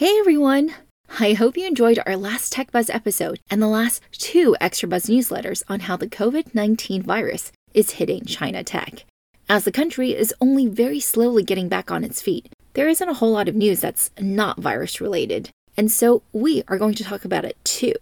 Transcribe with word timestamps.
Hey 0.00 0.16
everyone! 0.18 0.72
I 1.18 1.34
hope 1.34 1.58
you 1.58 1.66
enjoyed 1.66 1.98
our 2.06 2.16
last 2.16 2.52
Tech 2.52 2.72
Buzz 2.72 2.88
episode 2.88 3.38
and 3.50 3.60
the 3.60 3.66
last 3.66 4.02
two 4.12 4.56
Extra 4.58 4.88
Buzz 4.88 5.04
newsletters 5.04 5.62
on 5.68 5.80
how 5.80 5.98
the 5.98 6.06
COVID 6.06 6.54
19 6.54 7.02
virus 7.02 7.52
is 7.74 7.90
hitting 7.90 8.24
China 8.24 8.64
tech. 8.64 9.04
As 9.46 9.64
the 9.64 9.70
country 9.70 10.16
is 10.16 10.34
only 10.40 10.66
very 10.66 11.00
slowly 11.00 11.42
getting 11.42 11.68
back 11.68 11.90
on 11.90 12.02
its 12.02 12.22
feet, 12.22 12.48
there 12.72 12.88
isn't 12.88 13.10
a 13.10 13.12
whole 13.12 13.32
lot 13.32 13.46
of 13.46 13.54
news 13.54 13.80
that's 13.80 14.10
not 14.18 14.58
virus 14.58 15.02
related, 15.02 15.50
and 15.76 15.92
so 15.92 16.22
we 16.32 16.62
are 16.66 16.78
going 16.78 16.94
to 16.94 17.04
talk 17.04 17.26
about 17.26 17.44
it 17.44 17.62
too. 17.62 17.92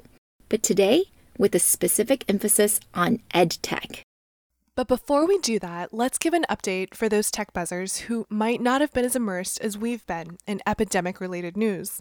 But 0.48 0.62
today, 0.62 1.06
with 1.36 1.52
a 1.56 1.58
specific 1.58 2.24
emphasis 2.28 2.78
on 2.94 3.18
EdTech. 3.34 4.02
But 4.78 4.86
before 4.86 5.26
we 5.26 5.38
do 5.38 5.58
that, 5.58 5.92
let's 5.92 6.18
give 6.18 6.34
an 6.34 6.44
update 6.48 6.94
for 6.94 7.08
those 7.08 7.32
tech 7.32 7.52
buzzers 7.52 7.96
who 8.02 8.28
might 8.30 8.60
not 8.60 8.80
have 8.80 8.92
been 8.92 9.04
as 9.04 9.16
immersed 9.16 9.60
as 9.60 9.76
we've 9.76 10.06
been 10.06 10.38
in 10.46 10.60
epidemic 10.68 11.20
related 11.20 11.56
news. 11.56 12.00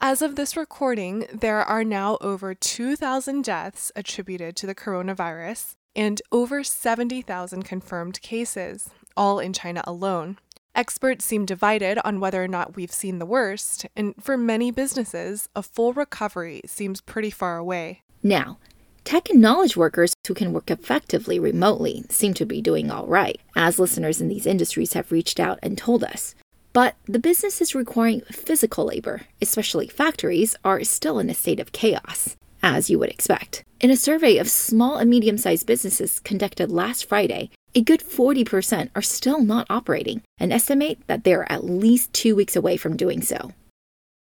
As 0.00 0.22
of 0.22 0.34
this 0.34 0.56
recording, 0.56 1.28
there 1.32 1.62
are 1.62 1.84
now 1.84 2.18
over 2.20 2.52
2,000 2.52 3.44
deaths 3.44 3.92
attributed 3.94 4.56
to 4.56 4.66
the 4.66 4.74
coronavirus 4.74 5.76
and 5.94 6.20
over 6.32 6.64
70,000 6.64 7.62
confirmed 7.62 8.20
cases, 8.22 8.90
all 9.16 9.38
in 9.38 9.52
China 9.52 9.84
alone. 9.84 10.36
Experts 10.74 11.24
seem 11.24 11.46
divided 11.46 11.96
on 12.04 12.18
whether 12.18 12.42
or 12.42 12.48
not 12.48 12.74
we've 12.74 12.90
seen 12.90 13.20
the 13.20 13.24
worst, 13.24 13.86
and 13.94 14.16
for 14.20 14.36
many 14.36 14.72
businesses, 14.72 15.48
a 15.54 15.62
full 15.62 15.92
recovery 15.92 16.60
seems 16.66 17.00
pretty 17.00 17.30
far 17.30 17.56
away. 17.56 18.02
Now, 18.20 18.58
Tech 19.06 19.30
and 19.30 19.40
knowledge 19.40 19.76
workers 19.76 20.16
who 20.26 20.34
can 20.34 20.52
work 20.52 20.68
effectively 20.68 21.38
remotely 21.38 22.04
seem 22.10 22.34
to 22.34 22.44
be 22.44 22.60
doing 22.60 22.90
all 22.90 23.06
right, 23.06 23.40
as 23.54 23.78
listeners 23.78 24.20
in 24.20 24.26
these 24.26 24.46
industries 24.46 24.94
have 24.94 25.12
reached 25.12 25.38
out 25.38 25.60
and 25.62 25.78
told 25.78 26.02
us. 26.02 26.34
But 26.72 26.96
the 27.04 27.20
businesses 27.20 27.72
requiring 27.72 28.22
physical 28.22 28.86
labor, 28.86 29.22
especially 29.40 29.86
factories, 29.86 30.56
are 30.64 30.82
still 30.82 31.20
in 31.20 31.30
a 31.30 31.34
state 31.34 31.60
of 31.60 31.70
chaos, 31.70 32.34
as 32.64 32.90
you 32.90 32.98
would 32.98 33.10
expect. 33.10 33.62
In 33.80 33.92
a 33.92 33.96
survey 33.96 34.38
of 34.38 34.50
small 34.50 34.96
and 34.96 35.08
medium 35.08 35.38
sized 35.38 35.68
businesses 35.68 36.18
conducted 36.18 36.72
last 36.72 37.08
Friday, 37.08 37.50
a 37.76 37.82
good 37.82 38.00
40% 38.00 38.90
are 38.96 39.02
still 39.02 39.40
not 39.40 39.68
operating 39.70 40.22
and 40.38 40.52
estimate 40.52 40.98
that 41.06 41.22
they 41.22 41.32
are 41.32 41.46
at 41.48 41.62
least 41.62 42.12
two 42.12 42.34
weeks 42.34 42.56
away 42.56 42.76
from 42.76 42.96
doing 42.96 43.22
so. 43.22 43.52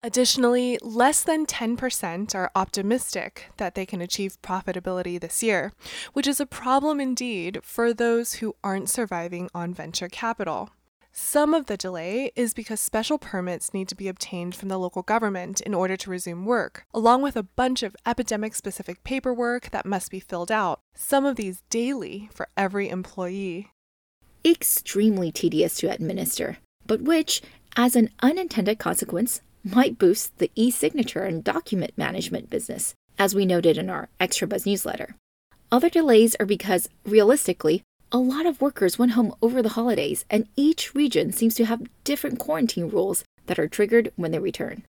Additionally, 0.02 0.78
less 0.80 1.22
than 1.22 1.44
10% 1.44 2.34
are 2.34 2.50
optimistic 2.54 3.50
that 3.58 3.74
they 3.74 3.84
can 3.84 4.00
achieve 4.00 4.40
profitability 4.40 5.20
this 5.20 5.42
year, 5.42 5.72
which 6.14 6.26
is 6.26 6.40
a 6.40 6.46
problem 6.46 7.00
indeed 7.00 7.60
for 7.62 7.92
those 7.92 8.34
who 8.34 8.56
aren't 8.64 8.88
surviving 8.88 9.50
on 9.54 9.74
venture 9.74 10.08
capital. 10.08 10.70
Some 11.12 11.52
of 11.52 11.66
the 11.66 11.76
delay 11.76 12.32
is 12.34 12.54
because 12.54 12.80
special 12.80 13.18
permits 13.18 13.74
need 13.74 13.88
to 13.88 13.94
be 13.94 14.08
obtained 14.08 14.54
from 14.54 14.70
the 14.70 14.78
local 14.78 15.02
government 15.02 15.60
in 15.60 15.74
order 15.74 15.98
to 15.98 16.10
resume 16.10 16.46
work, 16.46 16.86
along 16.94 17.20
with 17.20 17.36
a 17.36 17.42
bunch 17.42 17.82
of 17.82 17.94
epidemic 18.06 18.54
specific 18.54 19.04
paperwork 19.04 19.70
that 19.70 19.84
must 19.84 20.10
be 20.10 20.20
filled 20.20 20.50
out, 20.50 20.80
some 20.94 21.26
of 21.26 21.36
these 21.36 21.62
daily 21.68 22.30
for 22.32 22.48
every 22.56 22.88
employee. 22.88 23.68
Extremely 24.46 25.30
tedious 25.30 25.76
to 25.76 25.90
administer, 25.90 26.56
but 26.86 27.02
which, 27.02 27.42
as 27.76 27.96
an 27.96 28.08
unintended 28.22 28.78
consequence, 28.78 29.42
might 29.64 29.98
boost 29.98 30.38
the 30.38 30.50
e 30.54 30.70
signature 30.70 31.24
and 31.24 31.44
document 31.44 31.92
management 31.96 32.50
business, 32.50 32.94
as 33.18 33.34
we 33.34 33.46
noted 33.46 33.76
in 33.76 33.90
our 33.90 34.08
Extra 34.18 34.48
Buzz 34.48 34.66
newsletter. 34.66 35.14
Other 35.72 35.90
delays 35.90 36.34
are 36.40 36.46
because, 36.46 36.88
realistically, 37.04 37.82
a 38.12 38.18
lot 38.18 38.46
of 38.46 38.60
workers 38.60 38.98
went 38.98 39.12
home 39.12 39.34
over 39.40 39.62
the 39.62 39.70
holidays, 39.70 40.24
and 40.28 40.48
each 40.56 40.94
region 40.94 41.32
seems 41.32 41.54
to 41.54 41.64
have 41.64 41.88
different 42.02 42.38
quarantine 42.38 42.88
rules 42.88 43.22
that 43.46 43.58
are 43.58 43.68
triggered 43.68 44.12
when 44.16 44.32
they 44.32 44.38
return. 44.38 44.82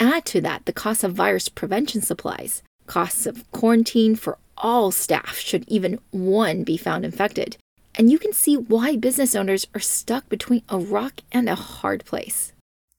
Add 0.00 0.24
to 0.26 0.40
that 0.40 0.66
the 0.66 0.72
cost 0.72 1.04
of 1.04 1.14
virus 1.14 1.48
prevention 1.48 2.02
supplies, 2.02 2.62
costs 2.86 3.26
of 3.26 3.50
quarantine 3.52 4.16
for 4.16 4.38
all 4.58 4.90
staff 4.90 5.38
should 5.38 5.64
even 5.68 5.98
one 6.10 6.64
be 6.64 6.76
found 6.76 7.04
infected, 7.04 7.56
and 7.94 8.10
you 8.10 8.18
can 8.18 8.32
see 8.32 8.56
why 8.56 8.96
business 8.96 9.34
owners 9.34 9.66
are 9.74 9.80
stuck 9.80 10.28
between 10.28 10.62
a 10.68 10.78
rock 10.78 11.20
and 11.30 11.48
a 11.48 11.54
hard 11.54 12.04
place. 12.04 12.52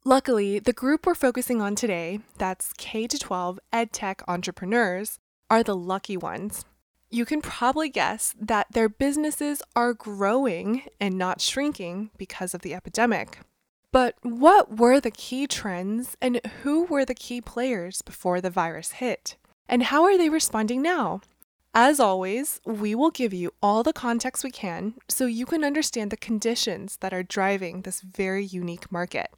Luckily, 0.08 0.58
the 0.60 0.72
group 0.72 1.06
we're 1.06 1.14
focusing 1.14 1.62
on 1.62 1.76
today, 1.76 2.22
that's 2.38 2.72
K 2.78 3.08
12 3.08 3.60
EdTech 3.74 4.22
entrepreneurs, 4.26 5.20
are 5.50 5.64
the 5.64 5.76
lucky 5.76 6.16
ones. 6.16 6.64
You 7.10 7.26
can 7.26 7.42
probably 7.42 7.90
guess 7.90 8.34
that 8.40 8.68
their 8.72 8.88
businesses 8.88 9.62
are 9.76 9.94
growing 9.94 10.84
and 11.02 11.18
not 11.18 11.42
shrinking 11.42 12.12
because 12.18 12.54
of 12.54 12.62
the 12.62 12.74
epidemic. 12.74 13.40
But 13.92 14.16
what 14.22 14.78
were 14.78 15.02
the 15.02 15.12
key 15.12 15.46
trends 15.46 16.16
and 16.22 16.40
who 16.64 16.86
were 16.86 17.04
the 17.04 17.14
key 17.14 17.42
players 17.42 18.02
before 18.02 18.40
the 18.40 18.50
virus 18.50 19.04
hit? 19.04 19.36
And 19.68 19.84
how 19.84 20.06
are 20.06 20.18
they 20.18 20.30
responding 20.30 20.82
now? 20.82 21.20
As 21.74 22.00
always, 22.00 22.62
we 22.66 22.96
will 22.96 23.12
give 23.12 23.34
you 23.34 23.52
all 23.62 23.84
the 23.84 23.92
context 23.92 24.42
we 24.46 24.52
can 24.52 24.94
so 25.10 25.26
you 25.26 25.46
can 25.46 25.66
understand 25.66 26.12
the 26.12 26.16
conditions 26.16 26.96
that 27.02 27.14
are 27.14 27.24
driving 27.24 27.82
this 27.82 28.00
very 28.00 28.46
unique 28.46 28.90
market 28.90 29.32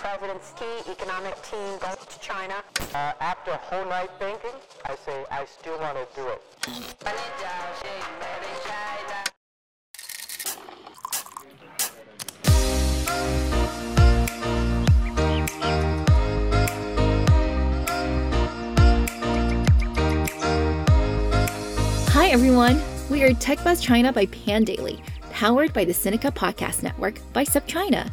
president's 0.00 0.52
key 0.52 0.90
economic 0.90 1.34
team 1.42 1.78
goes 1.78 2.06
to 2.08 2.18
China. 2.20 2.54
Uh, 2.94 3.12
after 3.20 3.50
a 3.50 3.56
whole 3.56 3.84
night 3.84 4.08
thinking, 4.18 4.50
I 4.84 4.96
say 4.96 5.24
I 5.30 5.44
still 5.44 5.78
want 5.78 5.96
to 5.96 6.06
do 6.16 6.26
it. 6.28 6.42
Hi 22.08 22.28
everyone, 22.28 22.80
we 23.10 23.22
are 23.22 23.32
Tech 23.34 23.62
Buzz 23.62 23.80
China 23.80 24.12
by 24.12 24.26
Pandaily, 24.26 25.00
powered 25.30 25.72
by 25.72 25.84
the 25.84 25.92
Sinica 25.92 26.30
Podcast 26.30 26.82
Network 26.82 27.20
by 27.32 27.44
SupChina. 27.44 28.10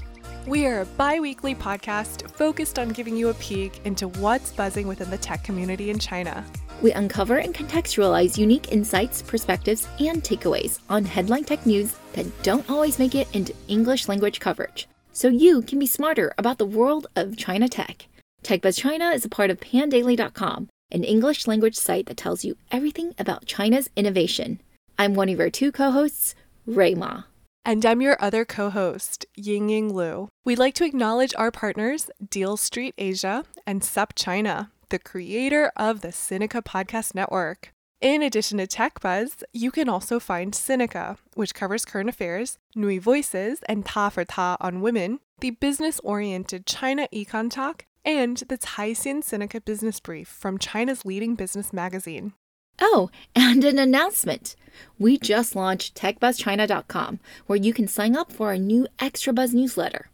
We 0.48 0.66
are 0.66 0.80
a 0.80 0.86
bi 0.86 1.20
weekly 1.20 1.54
podcast 1.54 2.32
focused 2.32 2.80
on 2.80 2.88
giving 2.88 3.18
you 3.18 3.28
a 3.28 3.34
peek 3.34 3.82
into 3.86 4.08
what's 4.08 4.54
buzzing 4.54 4.88
within 4.88 5.10
the 5.10 5.18
tech 5.18 5.44
community 5.44 5.90
in 5.90 6.00
China. 6.00 6.46
We 6.82 6.94
uncover 6.94 7.40
and 7.40 7.54
contextualize 7.54 8.38
unique 8.38 8.72
insights, 8.72 9.22
perspectives, 9.22 9.90
and 10.00 10.24
takeaways 10.24 10.80
on 10.90 11.04
headline 11.04 11.44
tech 11.44 11.66
news 11.66 11.98
that 12.14 12.44
don't 12.44 12.70
always 12.70 12.98
make 12.98 13.14
it 13.14 13.28
into 13.36 13.54
English 13.68 14.08
language 14.08 14.40
coverage, 14.40 14.88
so 15.12 15.28
you 15.28 15.64
can 15.64 15.80
be 15.80 15.86
smarter 15.86 16.34
about 16.38 16.60
the 16.60 16.66
world 16.66 17.08
of 17.18 17.36
China 17.36 17.68
tech. 17.68 18.08
TechBuzz 18.46 18.80
China 18.80 19.10
is 19.10 19.26
a 19.26 19.30
part 19.30 19.50
of 19.50 19.60
pandaily.com, 19.60 20.70
an 20.92 21.04
English 21.04 21.46
language 21.46 21.76
site 21.76 22.06
that 22.06 22.16
tells 22.16 22.46
you 22.46 22.56
everything 22.72 23.14
about 23.20 23.48
China's 23.48 23.90
innovation. 23.98 24.62
I'm 24.98 25.14
one 25.14 25.28
of 25.28 25.42
our 25.42 25.50
two 25.50 25.74
co 25.74 25.92
hosts, 25.92 26.36
Rui 26.66 26.96
Ma. 26.96 27.24
And 27.68 27.86
I'm 27.86 28.02
your 28.02 28.16
other 28.22 28.46
co 28.46 28.70
host, 28.70 29.26
Ying 29.36 29.68
Ying 29.68 29.94
Lu. 29.94 30.30
We'd 30.46 30.58
like 30.58 30.74
to 30.76 30.86
acknowledge 30.86 31.34
our 31.38 31.52
partners, 31.52 32.10
Deal 32.26 32.56
Street 32.56 32.94
Asia 32.98 33.44
and 33.66 33.84
Sup 33.84 34.14
China, 34.16 34.72
the 34.88 34.98
creator 34.98 35.74
of 35.76 36.00
the 36.00 36.08
Sinica 36.08 36.64
Podcast 36.64 37.14
Network. 37.14 37.74
In 38.00 38.24
addition 38.24 38.60
to 38.60 38.68
Tech 38.68 39.02
Buzz, 39.02 39.44
you 39.52 39.70
can 39.70 39.90
also 39.90 40.18
find 40.18 40.54
Sinica, 40.54 41.18
which 41.34 41.54
covers 41.54 41.84
current 41.84 42.08
affairs, 42.08 42.58
NüVoices, 42.74 43.58
and 43.68 43.86
Ta 43.86 44.08
for 44.08 44.24
Ta 44.24 44.56
on 44.62 44.80
women, 44.80 45.20
the 45.42 45.50
business 45.50 46.00
oriented 46.06 46.66
China 46.66 47.10
Econ 47.14 47.52
Talk, 47.52 47.86
and 48.06 48.38
the 48.48 48.58
Caixin 48.58 49.22
Sinica 49.22 49.66
Business 49.66 50.00
Brief 50.00 50.30
from 50.30 50.58
China's 50.58 51.04
leading 51.04 51.36
business 51.36 51.74
magazine. 51.74 52.32
Oh, 52.80 53.10
and 53.36 53.64
an 53.64 53.80
announcement. 53.80 54.56
We 55.00 55.18
just 55.18 55.56
launched 55.56 55.96
techbuzzchina.com, 55.96 57.20
where 57.48 57.58
you 57.58 57.74
can 57.74 57.88
sign 57.88 58.16
up 58.16 58.32
for 58.32 58.48
our 58.48 58.58
new 58.58 58.88
Extra 59.00 59.34
Buzz 59.34 59.54
newsletter. 59.54 60.10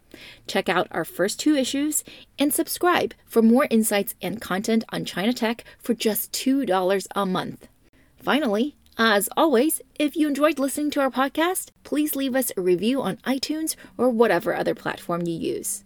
Check 0.47 0.69
out 0.69 0.87
our 0.91 1.05
first 1.05 1.39
two 1.39 1.55
issues 1.55 2.03
and 2.37 2.53
subscribe 2.53 3.13
for 3.25 3.41
more 3.41 3.67
insights 3.69 4.15
and 4.21 4.39
content 4.39 4.83
on 4.89 5.05
China 5.05 5.33
tech 5.33 5.63
for 5.79 5.93
just 5.93 6.31
$2 6.33 7.07
a 7.15 7.25
month. 7.25 7.67
Finally, 8.17 8.75
as 8.97 9.27
always, 9.35 9.81
if 9.95 10.15
you 10.15 10.27
enjoyed 10.27 10.59
listening 10.59 10.91
to 10.91 11.01
our 11.01 11.09
podcast, 11.09 11.71
please 11.83 12.15
leave 12.15 12.35
us 12.35 12.51
a 12.55 12.61
review 12.61 13.01
on 13.01 13.17
iTunes 13.17 13.75
or 13.97 14.09
whatever 14.09 14.55
other 14.55 14.75
platform 14.75 15.25
you 15.25 15.33
use. 15.33 15.83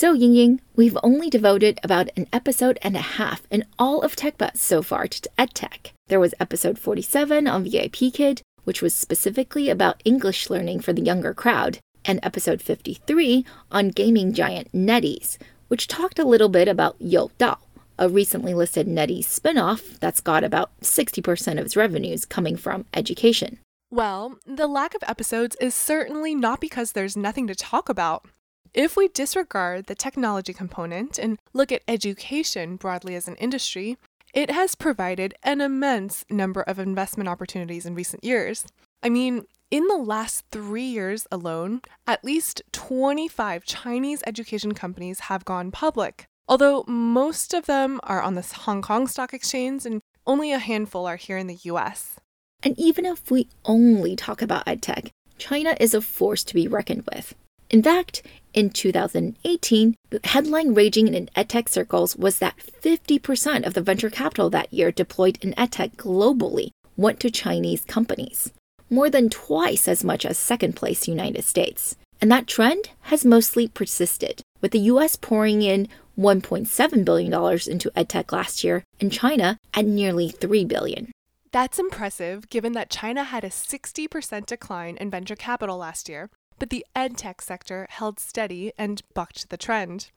So, 0.00 0.12
Ying 0.12 0.34
Ying, 0.34 0.60
we've 0.76 0.96
only 1.02 1.28
devoted 1.28 1.80
about 1.82 2.10
an 2.16 2.28
episode 2.32 2.78
and 2.82 2.94
a 2.94 3.00
half 3.00 3.42
in 3.50 3.64
all 3.80 4.02
of 4.02 4.14
TechBuzz 4.14 4.56
so 4.56 4.80
far 4.80 5.08
to 5.08 5.30
EdTech. 5.36 5.90
There 6.06 6.20
was 6.20 6.36
episode 6.38 6.78
47 6.78 7.48
on 7.48 7.64
VIP 7.64 8.14
Kid, 8.14 8.40
which 8.62 8.80
was 8.80 8.94
specifically 8.94 9.68
about 9.68 10.00
English 10.04 10.50
learning 10.50 10.82
for 10.82 10.92
the 10.92 11.02
younger 11.02 11.34
crowd, 11.34 11.80
and 12.04 12.20
episode 12.22 12.62
53 12.62 13.44
on 13.72 13.88
gaming 13.88 14.32
giant 14.32 14.70
NetEase, 14.70 15.36
which 15.66 15.88
talked 15.88 16.20
a 16.20 16.24
little 16.24 16.48
bit 16.48 16.68
about 16.68 16.96
Youdao, 17.00 17.58
a 17.98 18.08
recently 18.08 18.54
listed 18.54 18.86
NetEase 18.86 19.24
spinoff 19.24 19.98
that's 19.98 20.20
got 20.20 20.44
about 20.44 20.70
60% 20.80 21.58
of 21.58 21.66
its 21.66 21.74
revenues 21.74 22.24
coming 22.24 22.56
from 22.56 22.84
education. 22.94 23.58
Well, 23.90 24.38
the 24.46 24.68
lack 24.68 24.94
of 24.94 25.02
episodes 25.08 25.56
is 25.60 25.74
certainly 25.74 26.36
not 26.36 26.60
because 26.60 26.92
there's 26.92 27.16
nothing 27.16 27.48
to 27.48 27.56
talk 27.56 27.88
about. 27.88 28.26
If 28.74 28.96
we 28.96 29.08
disregard 29.08 29.86
the 29.86 29.94
technology 29.94 30.52
component 30.52 31.18
and 31.18 31.38
look 31.52 31.72
at 31.72 31.82
education 31.88 32.76
broadly 32.76 33.14
as 33.14 33.28
an 33.28 33.36
industry, 33.36 33.96
it 34.34 34.50
has 34.50 34.74
provided 34.74 35.34
an 35.42 35.60
immense 35.60 36.24
number 36.28 36.62
of 36.62 36.78
investment 36.78 37.28
opportunities 37.28 37.86
in 37.86 37.94
recent 37.94 38.22
years. 38.24 38.66
I 39.02 39.08
mean, 39.08 39.44
in 39.70 39.86
the 39.86 39.96
last 39.96 40.44
three 40.50 40.84
years 40.84 41.26
alone, 41.30 41.80
at 42.06 42.24
least 42.24 42.62
25 42.72 43.64
Chinese 43.64 44.22
education 44.26 44.74
companies 44.74 45.20
have 45.20 45.44
gone 45.44 45.70
public, 45.70 46.26
although 46.46 46.84
most 46.86 47.54
of 47.54 47.66
them 47.66 48.00
are 48.02 48.22
on 48.22 48.34
the 48.34 48.42
Hong 48.42 48.82
Kong 48.82 49.06
Stock 49.06 49.32
Exchange 49.32 49.86
and 49.86 50.00
only 50.26 50.52
a 50.52 50.58
handful 50.58 51.06
are 51.06 51.16
here 51.16 51.38
in 51.38 51.46
the 51.46 51.58
US. 51.64 52.16
And 52.62 52.78
even 52.78 53.06
if 53.06 53.30
we 53.30 53.48
only 53.64 54.14
talk 54.14 54.42
about 54.42 54.66
edtech, 54.66 55.10
China 55.38 55.76
is 55.80 55.94
a 55.94 56.00
force 56.00 56.44
to 56.44 56.54
be 56.54 56.68
reckoned 56.68 57.04
with. 57.10 57.34
In 57.70 57.82
fact, 57.82 58.22
in 58.58 58.70
2018, 58.70 59.94
the 60.10 60.20
headline 60.24 60.74
raging 60.74 61.14
in 61.14 61.30
edtech 61.36 61.68
circles 61.68 62.16
was 62.16 62.40
that 62.40 62.56
50% 62.58 63.64
of 63.64 63.74
the 63.74 63.80
venture 63.80 64.10
capital 64.10 64.50
that 64.50 64.72
year 64.72 64.90
deployed 64.90 65.38
in 65.40 65.52
edtech 65.52 65.94
globally 65.94 66.70
went 66.96 67.20
to 67.20 67.30
Chinese 67.30 67.84
companies, 67.84 68.52
more 68.90 69.08
than 69.08 69.30
twice 69.30 69.86
as 69.86 70.02
much 70.02 70.26
as 70.26 70.36
second 70.36 70.74
place 70.74 71.06
United 71.06 71.44
States. 71.44 71.94
And 72.20 72.32
that 72.32 72.48
trend 72.48 72.90
has 73.02 73.24
mostly 73.24 73.68
persisted, 73.68 74.42
with 74.60 74.72
the 74.72 74.90
US 74.90 75.14
pouring 75.14 75.62
in 75.62 75.86
$1.7 76.18 77.04
billion 77.04 77.32
into 77.32 77.92
edtech 77.92 78.32
last 78.32 78.64
year 78.64 78.82
and 79.00 79.12
China 79.12 79.56
at 79.72 79.86
nearly 79.86 80.30
3 80.30 80.64
billion. 80.64 81.12
That's 81.52 81.78
impressive 81.78 82.50
given 82.50 82.72
that 82.72 82.90
China 82.90 83.22
had 83.22 83.44
a 83.44 83.50
60% 83.50 84.46
decline 84.46 84.96
in 84.96 85.10
venture 85.10 85.36
capital 85.36 85.78
last 85.78 86.08
year, 86.08 86.28
but 86.58 86.70
the 86.70 86.84
edtech 86.94 87.40
sector 87.40 87.86
held 87.90 88.18
steady 88.18 88.72
and 88.78 89.02
bucked 89.14 89.50
the 89.50 89.56
trend. 89.56 90.10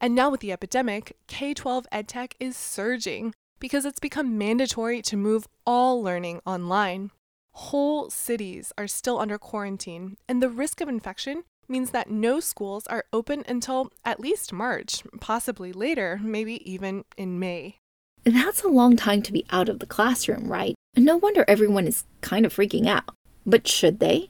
And 0.00 0.14
now 0.14 0.30
with 0.30 0.40
the 0.40 0.52
epidemic, 0.52 1.16
K 1.26 1.54
12 1.54 1.86
edtech 1.92 2.32
is 2.40 2.56
surging 2.56 3.34
because 3.60 3.84
it's 3.84 4.00
become 4.00 4.36
mandatory 4.36 5.00
to 5.02 5.16
move 5.16 5.46
all 5.64 6.02
learning 6.02 6.40
online. 6.44 7.10
Whole 7.52 8.10
cities 8.10 8.72
are 8.76 8.88
still 8.88 9.20
under 9.20 9.38
quarantine, 9.38 10.16
and 10.28 10.42
the 10.42 10.48
risk 10.48 10.80
of 10.80 10.88
infection 10.88 11.44
means 11.68 11.90
that 11.90 12.10
no 12.10 12.40
schools 12.40 12.86
are 12.88 13.04
open 13.12 13.44
until 13.46 13.92
at 14.04 14.18
least 14.18 14.52
March, 14.52 15.02
possibly 15.20 15.72
later, 15.72 16.18
maybe 16.22 16.68
even 16.70 17.04
in 17.16 17.38
May. 17.38 17.76
That's 18.24 18.62
a 18.62 18.68
long 18.68 18.96
time 18.96 19.22
to 19.22 19.32
be 19.32 19.44
out 19.50 19.68
of 19.68 19.78
the 19.78 19.86
classroom, 19.86 20.50
right? 20.50 20.74
No 20.96 21.16
wonder 21.16 21.44
everyone 21.46 21.86
is 21.86 22.04
kind 22.20 22.46
of 22.46 22.54
freaking 22.54 22.86
out. 22.86 23.14
But 23.44 23.66
should 23.66 24.00
they? 24.00 24.28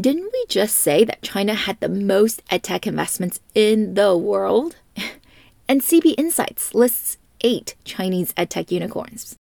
Didn't 0.00 0.30
we 0.32 0.44
just 0.48 0.78
say 0.78 1.04
that 1.04 1.20
China 1.20 1.54
had 1.54 1.78
the 1.80 1.88
most 1.88 2.42
edtech 2.46 2.86
investments 2.86 3.40
in 3.54 3.92
the 3.92 4.16
world? 4.16 4.76
and 5.68 5.82
CB 5.82 6.14
Insights 6.16 6.74
lists 6.74 7.18
eight 7.42 7.74
Chinese 7.84 8.32
edtech 8.32 8.70
unicorns. 8.70 9.36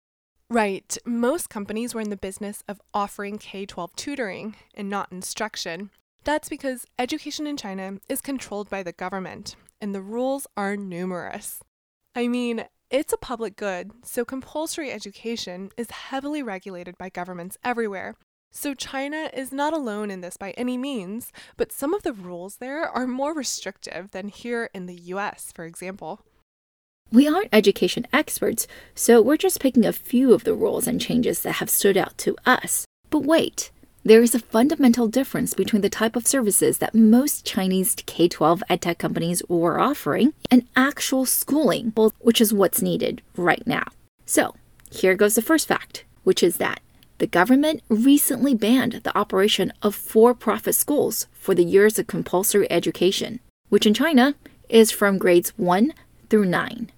Right. 0.48 0.96
Most 1.04 1.50
companies 1.50 1.94
were 1.94 2.00
in 2.00 2.10
the 2.10 2.16
business 2.16 2.62
of 2.69 2.81
offering 2.94 3.38
K 3.38 3.66
12 3.66 3.96
tutoring 3.96 4.54
and 4.75 4.88
not 4.88 5.10
instruction. 5.10 5.90
That's 6.22 6.49
because 6.49 6.87
education 6.96 7.49
in 7.49 7.56
China 7.56 7.99
is 8.08 8.20
controlled 8.20 8.70
by 8.70 8.84
the 8.84 8.92
government, 8.92 9.56
and 9.81 9.92
the 9.92 10.02
rules 10.02 10.46
are 10.56 10.76
numerous. 10.76 11.60
I 12.14 12.28
mean, 12.28 12.66
it's 12.88 13.12
a 13.12 13.19
public 13.19 13.56
good, 13.56 13.90
so 14.04 14.25
compulsory 14.25 14.92
education 14.92 15.70
is 15.76 15.90
heavily 15.90 16.42
regulated 16.42 16.96
by 16.99 17.08
governments 17.08 17.58
everywhere. 17.64 18.14
So 18.52 18.75
China 18.75 19.31
is 19.34 19.52
not 19.52 19.72
alone 19.72 20.10
in 20.10 20.22
this 20.22 20.37
by 20.37 20.52
any 20.52 20.78
means, 20.78 21.32
but 21.56 21.72
some 21.72 21.93
of 21.93 22.02
the 22.02 22.12
rules 22.12 22.56
there 22.56 22.88
are 22.88 23.06
more 23.06 23.34
restrictive 23.34 24.12
than 24.12 24.28
here 24.28 24.70
in 24.72 24.87
the 24.87 24.94
US, 24.94 25.52
for 25.54 25.64
example. 25.64 26.20
We 27.12 27.28
aren't 27.28 27.50
education 27.52 28.06
experts, 28.12 28.66
so 28.94 29.22
we're 29.22 29.37
just 29.37 29.60
picking 29.60 29.84
a 29.84 29.93
few 29.93 30.32
of 30.32 30.44
the 30.44 30.54
rules 30.54 30.87
and 30.87 31.00
changes 31.00 31.43
that 31.43 31.52
have 31.52 31.70
stood 31.70 31.96
out 31.96 32.19
to 32.19 32.37
us. 32.44 32.84
But 33.10 33.25
wait, 33.25 33.70
there 34.06 34.22
is 34.22 34.34
a 34.34 34.40
fundamental 34.40 35.08
difference 35.08 35.52
between 35.52 35.82
the 35.82 35.90
type 35.90 36.16
of 36.16 36.26
services 36.26 36.78
that 36.78 36.94
most 36.94 37.44
Chinese 37.44 37.94
K 38.06 38.28
12 38.28 38.62
edtech 38.70 38.99
companies 38.99 39.42
were 39.49 39.81
offering 39.81 40.32
and 40.50 40.66
actual 40.76 41.26
schooling, 41.26 41.92
which 42.20 42.40
is 42.40 42.54
what's 42.54 42.81
needed 42.81 43.20
right 43.37 43.66
now. 43.66 43.84
So, 44.25 44.54
here 44.90 45.14
goes 45.14 45.34
the 45.34 45.42
first 45.42 45.69
fact, 45.69 46.04
which 46.25 46.42
is 46.42 46.56
that 46.58 46.81
the 47.18 47.26
government 47.26 47.82
recently 47.88 48.54
banned 48.54 49.00
the 49.04 49.16
operation 49.16 49.72
of 49.82 49.94
for 49.94 50.34
profit 50.34 50.74
schools 50.74 51.26
for 51.32 51.54
the 51.54 51.64
years 51.64 51.98
of 51.98 52.06
compulsory 52.06 52.70
education, 52.70 53.40
which 53.68 53.86
in 53.86 53.94
China 53.94 54.34
is 54.68 54.90
from 54.90 55.18
grades 55.18 55.50
1 55.56 55.92
through 56.28 56.44
9. 56.44 56.90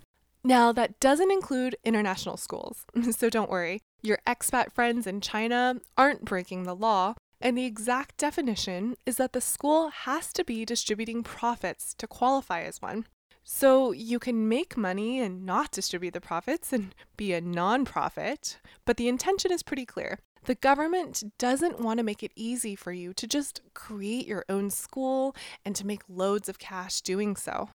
Now, 0.45 0.73
that 0.73 0.99
doesn't 1.01 1.31
include 1.31 1.77
international 1.85 2.37
schools, 2.37 2.85
so 3.11 3.29
don't 3.29 3.51
worry. 3.51 3.81
Your 4.03 4.19
expat 4.27 4.73
friends 4.73 5.07
in 5.07 5.21
China 5.21 5.77
aren't 5.97 6.25
breaking 6.25 6.63
the 6.63 6.77
law, 6.77 7.15
and 7.41 7.57
the 7.57 7.67
exact 7.67 8.17
definition 8.17 8.97
is 9.07 9.17
that 9.17 9.33
the 9.33 9.41
school 9.41 9.91
has 9.91 10.33
to 10.33 10.45
be 10.45 10.65
distributing 10.65 11.23
profits 11.23 11.95
to 11.99 12.07
qualify 12.07 12.63
as 12.63 12.81
one. 12.81 13.07
So 13.51 13.93
you 13.93 14.19
can 14.19 14.47
make 14.47 14.77
money 14.77 15.21
and 15.21 15.47
not 15.47 15.71
distribute 15.71 16.13
the 16.13 16.21
profits 16.21 16.71
and 16.71 16.95
be 17.17 17.33
a 17.33 17.41
nonprofit, 17.41 18.57
but 18.85 18.99
the 18.99 19.09
intention 19.09 19.51
is 19.51 19.63
pretty 19.63 19.87
clear. 19.87 20.19
The 20.45 20.55
government 20.55 21.25
doesn't 21.39 21.81
want 21.81 21.97
to 21.97 22.05
make 22.05 22.23
it 22.23 22.31
easy 22.37 22.77
for 22.77 22.93
you 22.93 23.15
to 23.15 23.27
just 23.27 23.63
create 23.73 24.27
your 24.27 24.45
own 24.51 24.69
school 24.69 25.35
and 25.65 25.75
to 25.77 25.87
make 25.87 26.03
loads 26.11 26.51
of 26.51 26.59
cash 26.59 27.01
doing 27.01 27.37
so. 27.37 27.71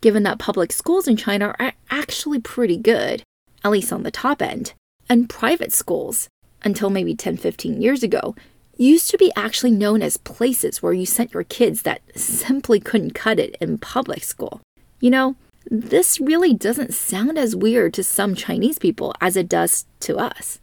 Given 0.00 0.22
that 0.22 0.38
public 0.38 0.70
schools 0.70 1.08
in 1.08 1.16
China 1.16 1.56
are 1.58 1.72
actually 1.90 2.38
pretty 2.38 2.76
good, 2.76 3.24
at 3.64 3.72
least 3.72 3.92
on 3.92 4.04
the 4.04 4.12
top 4.12 4.40
end, 4.40 4.74
and 5.08 5.28
private 5.28 5.72
schools, 5.72 6.28
until 6.62 6.88
maybe 6.88 7.16
10 7.16 7.36
15 7.36 7.82
years 7.82 8.04
ago, 8.04 8.36
used 8.76 9.10
to 9.10 9.18
be 9.18 9.32
actually 9.34 9.72
known 9.72 10.02
as 10.02 10.18
places 10.18 10.80
where 10.80 10.92
you 10.92 11.04
sent 11.04 11.34
your 11.34 11.42
kids 11.42 11.82
that 11.82 12.00
simply 12.16 12.78
couldn't 12.78 13.14
cut 13.14 13.40
it 13.40 13.56
in 13.60 13.76
public 13.76 14.22
school. 14.22 14.60
You 15.00 15.10
know, 15.10 15.36
this 15.70 16.20
really 16.20 16.54
doesn't 16.54 16.94
sound 16.94 17.38
as 17.38 17.56
weird 17.56 17.94
to 17.94 18.02
some 18.02 18.34
Chinese 18.34 18.78
people 18.78 19.14
as 19.20 19.36
it 19.36 19.48
does 19.48 19.86
to 20.00 20.16
us. 20.18 20.58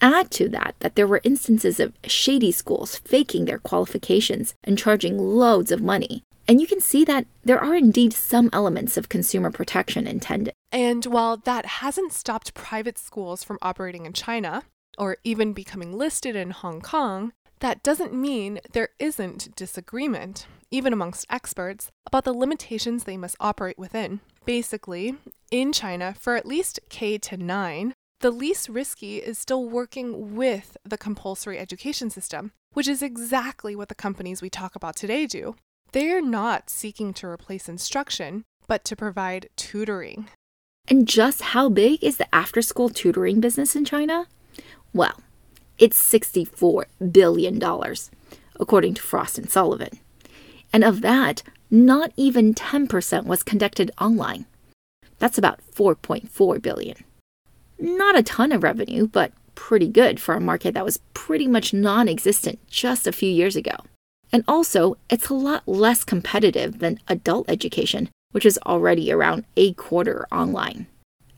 Add 0.00 0.30
to 0.32 0.48
that 0.50 0.76
that 0.78 0.94
there 0.94 1.06
were 1.06 1.20
instances 1.24 1.80
of 1.80 1.92
shady 2.04 2.52
schools 2.52 2.96
faking 2.96 3.46
their 3.46 3.58
qualifications 3.58 4.54
and 4.62 4.78
charging 4.78 5.18
loads 5.18 5.72
of 5.72 5.82
money. 5.82 6.22
And 6.46 6.60
you 6.60 6.66
can 6.66 6.80
see 6.80 7.04
that 7.04 7.26
there 7.44 7.60
are 7.60 7.74
indeed 7.74 8.12
some 8.12 8.48
elements 8.52 8.96
of 8.96 9.08
consumer 9.08 9.50
protection 9.50 10.06
intended. 10.06 10.54
And 10.72 11.04
while 11.04 11.36
that 11.36 11.66
hasn't 11.66 12.12
stopped 12.12 12.54
private 12.54 12.98
schools 12.98 13.44
from 13.44 13.58
operating 13.60 14.06
in 14.06 14.12
China, 14.12 14.62
or 14.96 15.18
even 15.24 15.52
becoming 15.52 15.92
listed 15.92 16.36
in 16.36 16.50
Hong 16.50 16.80
Kong, 16.80 17.32
that 17.60 17.82
doesn't 17.82 18.14
mean 18.14 18.60
there 18.72 18.90
isn't 18.98 19.54
disagreement, 19.56 20.46
even 20.70 20.92
amongst 20.92 21.26
experts, 21.30 21.90
about 22.06 22.24
the 22.24 22.32
limitations 22.32 23.04
they 23.04 23.16
must 23.16 23.36
operate 23.40 23.78
within. 23.78 24.20
Basically, 24.44 25.16
in 25.50 25.72
China, 25.72 26.14
for 26.18 26.36
at 26.36 26.46
least 26.46 26.80
K 26.88 27.18
to 27.18 27.36
9, 27.36 27.94
the 28.20 28.30
least 28.30 28.68
risky 28.68 29.18
is 29.18 29.38
still 29.38 29.68
working 29.68 30.34
with 30.34 30.76
the 30.84 30.98
compulsory 30.98 31.58
education 31.58 32.10
system, 32.10 32.52
which 32.72 32.88
is 32.88 33.02
exactly 33.02 33.76
what 33.76 33.88
the 33.88 33.94
companies 33.94 34.42
we 34.42 34.50
talk 34.50 34.74
about 34.74 34.96
today 34.96 35.26
do. 35.26 35.54
They 35.92 36.10
are 36.10 36.20
not 36.20 36.68
seeking 36.68 37.14
to 37.14 37.26
replace 37.26 37.68
instruction, 37.68 38.44
but 38.66 38.84
to 38.84 38.96
provide 38.96 39.48
tutoring. 39.56 40.28
And 40.88 41.06
just 41.06 41.42
how 41.42 41.68
big 41.68 42.02
is 42.02 42.16
the 42.16 42.34
after 42.34 42.60
school 42.60 42.88
tutoring 42.88 43.40
business 43.40 43.76
in 43.76 43.84
China? 43.84 44.26
Well, 44.92 45.20
it's 45.78 46.02
$64 46.12 46.84
billion, 47.12 47.62
according 48.58 48.94
to 48.94 49.02
Frost 49.02 49.38
and 49.38 49.48
Sullivan. 49.48 50.00
And 50.72 50.84
of 50.84 51.00
that, 51.02 51.42
not 51.70 52.12
even 52.16 52.54
10% 52.54 53.24
was 53.24 53.42
conducted 53.42 53.90
online. 54.00 54.46
That's 55.18 55.38
about 55.38 55.60
4.4 55.74 56.62
billion. 56.62 56.96
Not 57.78 58.18
a 58.18 58.22
ton 58.22 58.52
of 58.52 58.62
revenue, 58.62 59.06
but 59.06 59.32
pretty 59.54 59.88
good 59.88 60.20
for 60.20 60.34
a 60.34 60.40
market 60.40 60.74
that 60.74 60.84
was 60.84 61.00
pretty 61.14 61.46
much 61.46 61.74
non 61.74 62.08
existent 62.08 62.58
just 62.68 63.06
a 63.06 63.12
few 63.12 63.30
years 63.30 63.56
ago. 63.56 63.76
And 64.32 64.44
also, 64.46 64.96
it's 65.08 65.28
a 65.28 65.34
lot 65.34 65.66
less 65.66 66.04
competitive 66.04 66.78
than 66.80 67.00
adult 67.08 67.48
education, 67.48 68.10
which 68.32 68.44
is 68.46 68.58
already 68.66 69.10
around 69.10 69.44
a 69.56 69.72
quarter 69.74 70.26
online. 70.30 70.86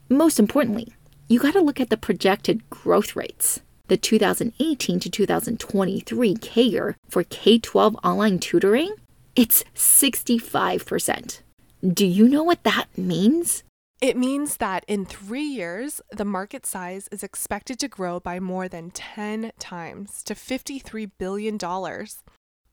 Most 0.09 0.39
importantly, 0.39 0.93
you 1.29 1.39
got 1.39 1.53
to 1.53 1.61
look 1.61 1.81
at 1.81 1.91
the 1.91 1.97
projected 1.97 2.69
growth 2.69 3.15
rates. 3.15 3.61
The 3.87 3.97
2018 3.97 5.01
to 5.01 5.11
2023 5.11 6.35
CAGR 6.35 6.95
for 7.09 7.25
K 7.25 7.59
12 7.59 7.97
online 8.05 8.39
tutoring, 8.39 8.95
it's 9.41 9.65
65%. 9.75 11.41
Do 11.83 12.05
you 12.05 12.29
know 12.29 12.43
what 12.43 12.63
that 12.65 12.89
means? 12.95 13.65
It 14.03 14.15
means 14.15 14.59
that 14.59 14.85
in 14.87 15.07
three 15.07 15.45
years, 15.45 16.03
the 16.11 16.27
market 16.27 16.67
size 16.67 17.09
is 17.11 17.23
expected 17.23 17.79
to 17.79 17.89
grow 17.89 18.21
by 18.21 18.39
more 18.39 18.69
than 18.69 18.91
10 18.91 19.53
times 19.59 20.23
to 20.25 20.35
$53 20.35 21.11
billion. 21.17 21.59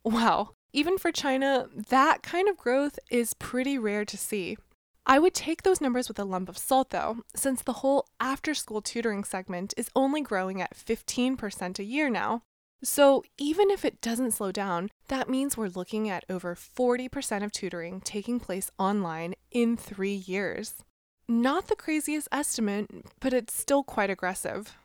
Wow, 0.03 0.49
even 0.73 0.97
for 0.97 1.13
China, 1.13 1.69
that 1.87 2.21
kind 2.21 2.49
of 2.49 2.57
growth 2.57 2.99
is 3.09 3.33
pretty 3.33 3.77
rare 3.77 4.03
to 4.03 4.17
see. 4.17 4.57
I 5.05 5.19
would 5.19 5.33
take 5.33 5.63
those 5.63 5.79
numbers 5.79 6.09
with 6.09 6.19
a 6.19 6.25
lump 6.25 6.49
of 6.49 6.57
salt 6.57 6.89
though, 6.89 7.19
since 7.33 7.61
the 7.61 7.79
whole 7.79 8.09
after 8.19 8.53
school 8.53 8.81
tutoring 8.81 9.23
segment 9.23 9.73
is 9.77 9.89
only 9.95 10.19
growing 10.19 10.61
at 10.61 10.75
15% 10.75 11.79
a 11.79 11.83
year 11.85 12.09
now. 12.09 12.41
So 12.83 13.23
even 13.37 13.71
if 13.71 13.83
it 13.83 14.01
doesn't 14.01 14.31
slow 14.31 14.51
down, 14.51 14.89
that 15.07 15.29
means 15.29 15.57
we're 15.57 15.67
looking 15.67 16.09
at 16.09 16.25
over 16.29 16.55
40% 16.55 17.43
of 17.43 17.51
tutoring 17.51 18.01
taking 18.01 18.39
place 18.39 18.69
online 18.77 19.33
in 19.51 19.77
three 19.77 20.13
years. 20.13 20.83
Not 21.27 21.67
the 21.67 21.75
craziest 21.75 22.27
estimate, 22.31 22.89
but 23.19 23.33
it's 23.33 23.53
still 23.53 23.83
quite 23.83 24.09
aggressive. 24.09 24.77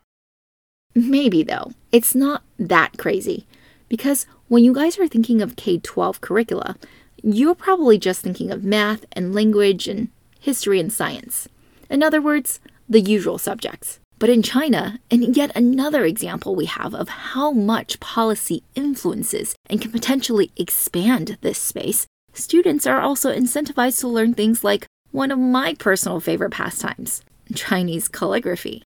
Maybe, 0.95 1.43
though. 1.43 1.73
It's 1.93 2.15
not 2.15 2.43
that 2.59 2.99
crazy. 2.99 3.47
Because 3.89 4.27
when 4.49 4.65
you 4.65 4.75
guys 4.75 4.99
are 4.99 5.07
thinking 5.07 5.41
of 5.43 5.57
K 5.57 5.79
12 5.79 6.21
curricula, 6.21 6.77
you're 7.23 7.55
probably 7.55 7.99
just 7.99 8.23
thinking 8.23 8.51
of 8.51 8.65
math 8.65 9.05
and 9.13 9.35
language 9.35 9.87
and 9.87 10.09
history 10.41 10.81
and 10.81 10.93
science. 10.93 11.47
In 11.89 12.03
other 12.03 12.21
words, 12.21 12.59
the 12.89 13.01
usual 13.01 13.39
subjects. 13.39 14.01
But 14.23 14.31
in 14.31 14.45
China, 14.45 15.01
and 15.11 15.37
yet 15.37 15.51
another 15.57 16.05
example 16.05 16.55
we 16.55 16.67
have 16.67 16.95
of 16.95 17.09
how 17.09 17.51
much 17.51 17.99
policy 17.99 18.63
influences 18.77 19.57
and 19.69 19.81
can 19.81 19.91
potentially 19.91 20.53
expand 20.57 21.39
this 21.41 21.59
space, 21.59 22.07
students 22.33 22.87
are 22.87 23.01
also 23.01 23.37
incentivized 23.37 23.99
to 23.99 24.07
learn 24.07 24.33
things 24.33 24.63
like 24.63 24.87
one 25.11 25.33
of 25.33 25.41
my 25.41 25.75
personal 25.75 26.21
favorite 26.21 26.53
pastimes 26.53 27.25
Chinese 27.57 28.07
calligraphy. 28.07 28.85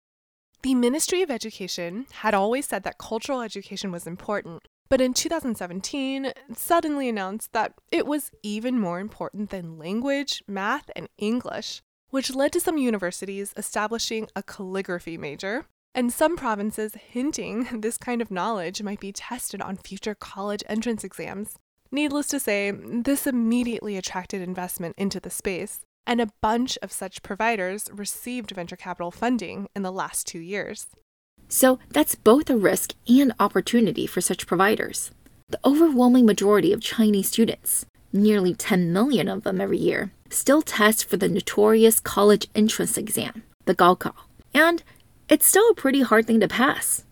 The 0.63 0.75
Ministry 0.75 1.23
of 1.23 1.31
Education 1.31 2.07
had 2.11 2.35
always 2.35 2.67
said 2.67 2.83
that 2.83 2.99
cultural 2.99 3.41
education 3.41 3.93
was 3.93 4.09
important, 4.09 4.67
but 4.89 5.01
in 5.01 5.15
2017 5.15 6.33
suddenly 6.57 7.09
announced 7.09 7.53
that 7.53 7.75
it 7.93 8.05
was 8.05 8.33
even 8.43 8.81
more 8.81 8.99
important 8.99 9.51
than 9.51 9.79
language, 9.79 10.43
math, 10.49 10.91
and 10.97 11.09
English, 11.19 11.83
which 12.11 12.35
led 12.35 12.53
to 12.53 12.61
some 12.61 12.79
universities 12.79 13.55
establishing 13.57 14.29
a 14.37 14.43
calligraphy 14.43 15.17
major, 15.17 15.67
and 15.95 16.13
some 16.13 16.37
provinces 16.37 16.95
hinting 16.95 17.69
this 17.81 17.97
kind 17.97 18.23
of 18.23 18.31
knowledge 18.31 18.83
might 18.83 19.01
be 19.01 19.13
tested 19.13 19.61
on 19.61 19.77
future 19.77 20.15
college 20.15 20.63
entrance 20.69 21.05
exams. 21.05 21.57
Needless 21.93 22.29
to 22.29 22.39
say, 22.39 22.71
this 22.71 23.27
immediately 23.27 23.97
attracted 23.97 24.43
investment 24.43 24.95
into 24.97 25.19
the 25.19 25.31
space, 25.31 25.81
and 26.07 26.21
a 26.21 26.31
bunch 26.41 26.79
of 26.83 26.93
such 26.93 27.23
providers 27.23 27.89
received 27.93 28.53
venture 28.53 28.77
capital 28.77 29.11
funding 29.11 29.69
in 29.75 29.83
the 29.83 29.93
last 29.93 30.27
two 30.27 30.39
years. 30.39 30.87
So 31.49 31.81
that's 31.91 32.15
both 32.15 32.49
a 32.49 32.57
risk 32.57 32.95
and 33.09 33.33
opportunity 33.41 34.07
for 34.07 34.21
such 34.21 34.47
providers. 34.47 35.11
The 35.49 35.59
overwhelming 35.65 36.27
majority 36.27 36.73
of 36.73 36.81
Chinese 36.81 37.29
students, 37.29 37.87
nearly 38.13 38.55
10 38.55 38.93
million 38.93 39.29
of 39.29 39.43
them 39.43 39.61
every 39.61 39.79
year, 39.79 40.13
still 40.31 40.63
test 40.63 41.09
for 41.09 41.17
the 41.17 41.29
notorious 41.29 42.01
college 42.01 42.49
entrance 42.55 42.97
exam, 42.97 43.43
the 43.65 43.75
Gaokao. 43.75 44.15
And 44.55 44.83
it's 45.29 45.47
still 45.47 45.69
a 45.71 45.75
pretty 45.75 46.03
hard 46.03 46.27
thing 46.27 46.41
to 46.41 46.49
pass. 46.49 47.05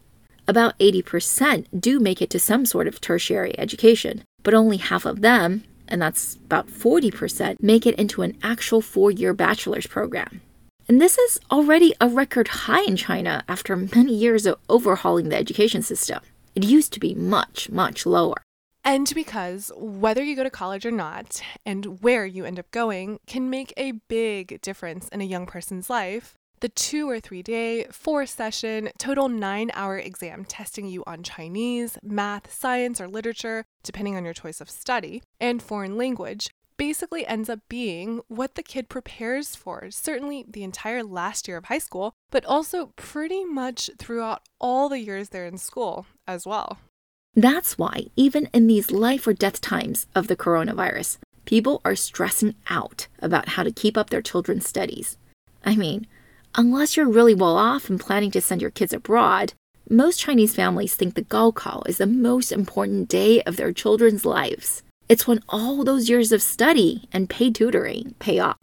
About 0.47 0.79
80% 0.79 1.67
do 1.79 2.01
make 2.01 2.23
it 2.23 2.31
to 2.31 2.39
some 2.39 2.65
sort 2.65 2.89
of 2.89 3.01
tertiary 3.01 3.57
education, 3.59 4.23
but 4.43 4.55
only 4.55 4.79
half 4.79 5.05
of 5.05 5.21
them, 5.21 5.65
and 5.87 6.01
that's 6.01 6.37
about 6.37 6.69
40%, 6.69 7.57
make 7.61 7.87
it 7.87 7.95
into 7.97 8.23
an 8.23 8.37
actual 8.43 8.81
four 8.81 9.11
year 9.11 9.35
bachelor's 9.35 9.87
program. 9.87 10.41
And 10.89 11.03
this 11.03 11.19
is 11.19 11.39
already 11.51 11.95
a 12.01 12.09
record 12.09 12.49
high 12.49 12.83
in 12.85 12.97
China 12.97 13.45
after 13.47 13.77
many 13.77 14.15
years 14.15 14.47
of 14.47 14.59
overhauling 14.71 15.29
the 15.29 15.37
education 15.37 15.83
system. 15.83 16.21
It 16.55 16.65
used 16.65 16.95
to 16.95 17.01
be 17.01 17.15
much, 17.15 17.69
much 17.69 18.07
lower. 18.07 18.43
And 18.89 19.13
because 19.15 19.71
whether 19.77 20.25
you 20.25 20.35
go 20.35 20.45
to 20.45 20.49
college 20.49 20.87
or 20.87 20.91
not, 20.91 21.43
and 21.67 22.01
where 22.01 22.25
you 22.25 22.47
end 22.47 22.59
up 22.59 22.71
going, 22.71 23.21
can 23.27 23.51
make 23.51 23.75
a 23.77 23.93
big 24.09 24.63
difference 24.63 25.09
in 25.09 25.21
a 25.21 25.25
young 25.25 25.45
person's 25.45 25.91
life, 25.91 26.33
the 26.61 26.71
two 26.71 27.07
or 27.07 27.21
three 27.21 27.43
day, 27.43 27.85
four 27.93 28.25
session, 28.25 28.89
total 28.97 29.29
nine 29.29 29.71
hour 29.75 29.99
exam 29.99 30.47
testing 30.47 30.87
you 30.87 31.05
on 31.07 31.23
Chinese, 31.23 31.99
math, 32.03 32.51
science, 32.51 32.99
or 32.99 33.09
literature, 33.09 33.63
depending 33.83 34.17
on 34.17 34.25
your 34.25 34.33
choice 34.33 34.59
of 34.59 34.71
study, 34.71 35.23
and 35.39 35.63
foreign 35.63 35.99
language 35.99 36.49
basically 36.79 37.27
ends 37.27 37.51
up 37.51 37.61
being 37.69 38.23
what 38.29 38.55
the 38.55 38.63
kid 38.63 38.89
prepares 38.89 39.55
for, 39.55 39.91
certainly 39.91 40.47
the 40.49 40.65
entire 40.65 41.05
last 41.05 41.47
year 41.47 41.59
of 41.59 41.67
high 41.67 41.77
school, 41.77 42.15
but 42.31 42.47
also 42.47 42.95
pretty 42.97 43.45
much 43.45 43.91
throughout 43.99 44.41
all 44.59 44.89
the 44.89 45.01
years 45.01 45.29
they're 45.29 45.45
in 45.45 45.59
school 45.59 46.07
as 46.27 46.47
well. 46.47 46.79
That's 47.35 47.79
why, 47.79 48.07
even 48.17 48.49
in 48.53 48.67
these 48.67 48.91
life 48.91 49.27
or 49.27 49.33
death 49.33 49.61
times 49.61 50.07
of 50.15 50.27
the 50.27 50.37
coronavirus, 50.37 51.19
people 51.45 51.81
are 51.85 51.95
stressing 51.95 52.55
out 52.69 53.07
about 53.21 53.51
how 53.51 53.63
to 53.63 53.71
keep 53.71 53.97
up 53.97 54.11
their 54.11 54.23
children's 54.23 54.67
studies. 54.67 55.17
I 55.65 55.77
mean, 55.77 56.07
unless 56.55 56.97
you're 56.97 57.09
really 57.09 57.35
well 57.35 57.57
off 57.57 57.89
and 57.89 58.01
planning 58.01 58.31
to 58.33 58.41
send 58.41 58.61
your 58.61 58.71
kids 58.71 58.93
abroad, 58.93 59.53
most 59.89 60.21
Chinese 60.21 60.55
families 60.55 60.95
think 60.95 61.15
the 61.15 61.23
Gaokao 61.23 61.89
is 61.89 61.99
the 61.99 62.07
most 62.07 62.53
important 62.53 63.09
day 63.09 63.41
of 63.43 63.57
their 63.57 63.73
children's 63.73 64.25
lives. 64.25 64.83
It's 65.09 65.27
when 65.27 65.43
all 65.49 65.85
those 65.85 66.11
years 66.11 66.33
of 66.33 66.43
study 66.43 67.09
and 67.13 67.31
paid 67.31 67.55
tutoring 67.55 68.15
pay 68.19 68.39
off 68.39 68.59